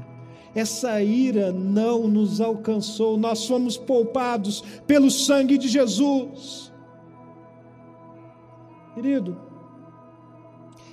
[0.55, 6.73] Essa ira não nos alcançou, nós fomos poupados pelo sangue de Jesus.
[8.95, 9.37] Querido,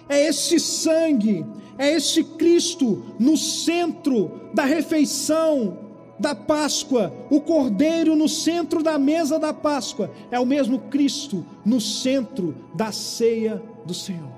[0.09, 1.45] é esse sangue,
[1.77, 5.80] é esse Cristo no centro da refeição
[6.21, 11.81] da Páscoa, o Cordeiro no centro da mesa da Páscoa, é o mesmo Cristo no
[11.81, 14.29] centro da ceia do Senhor.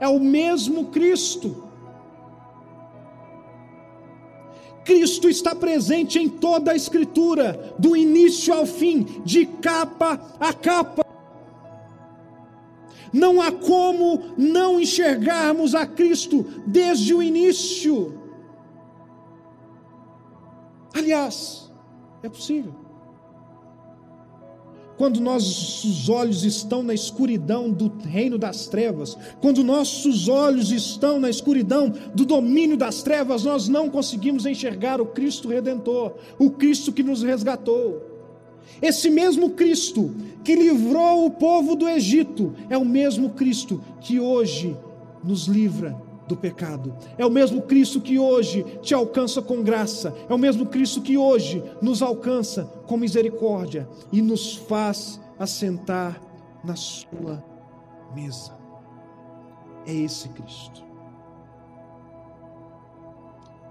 [0.00, 1.64] É o mesmo Cristo.
[4.82, 11.04] Cristo está presente em toda a Escritura, do início ao fim, de capa a capa.
[13.12, 18.27] Não há como não enxergarmos a Cristo desde o início.
[20.94, 21.70] Aliás,
[22.22, 22.74] é possível.
[24.96, 31.30] Quando nossos olhos estão na escuridão do reino das trevas, quando nossos olhos estão na
[31.30, 37.04] escuridão do domínio das trevas, nós não conseguimos enxergar o Cristo redentor, o Cristo que
[37.04, 38.02] nos resgatou.
[38.82, 40.12] Esse mesmo Cristo
[40.42, 44.76] que livrou o povo do Egito é o mesmo Cristo que hoje
[45.22, 46.94] nos livra do pecado.
[47.16, 50.14] É o mesmo Cristo que hoje te alcança com graça.
[50.28, 56.20] É o mesmo Cristo que hoje nos alcança com misericórdia e nos faz assentar
[56.62, 57.42] na sua
[58.14, 58.56] mesa.
[59.86, 60.84] É esse Cristo.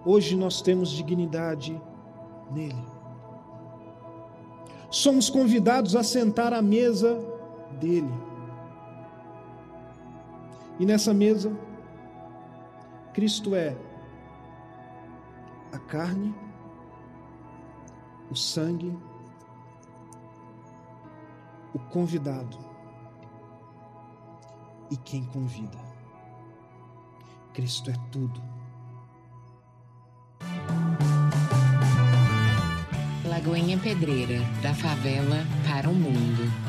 [0.03, 1.79] Hoje nós temos dignidade
[2.51, 2.97] nele.
[4.89, 7.19] Somos convidados a sentar à mesa
[7.79, 8.13] dele.
[10.79, 11.51] E nessa mesa,
[13.17, 13.75] Cristo é
[15.73, 16.35] a carne,
[18.29, 18.95] o sangue,
[21.73, 22.59] o convidado
[24.91, 25.79] e quem convida.
[27.55, 28.39] Cristo é tudo.
[33.25, 36.66] Lagoinha Pedreira, da favela para o mundo.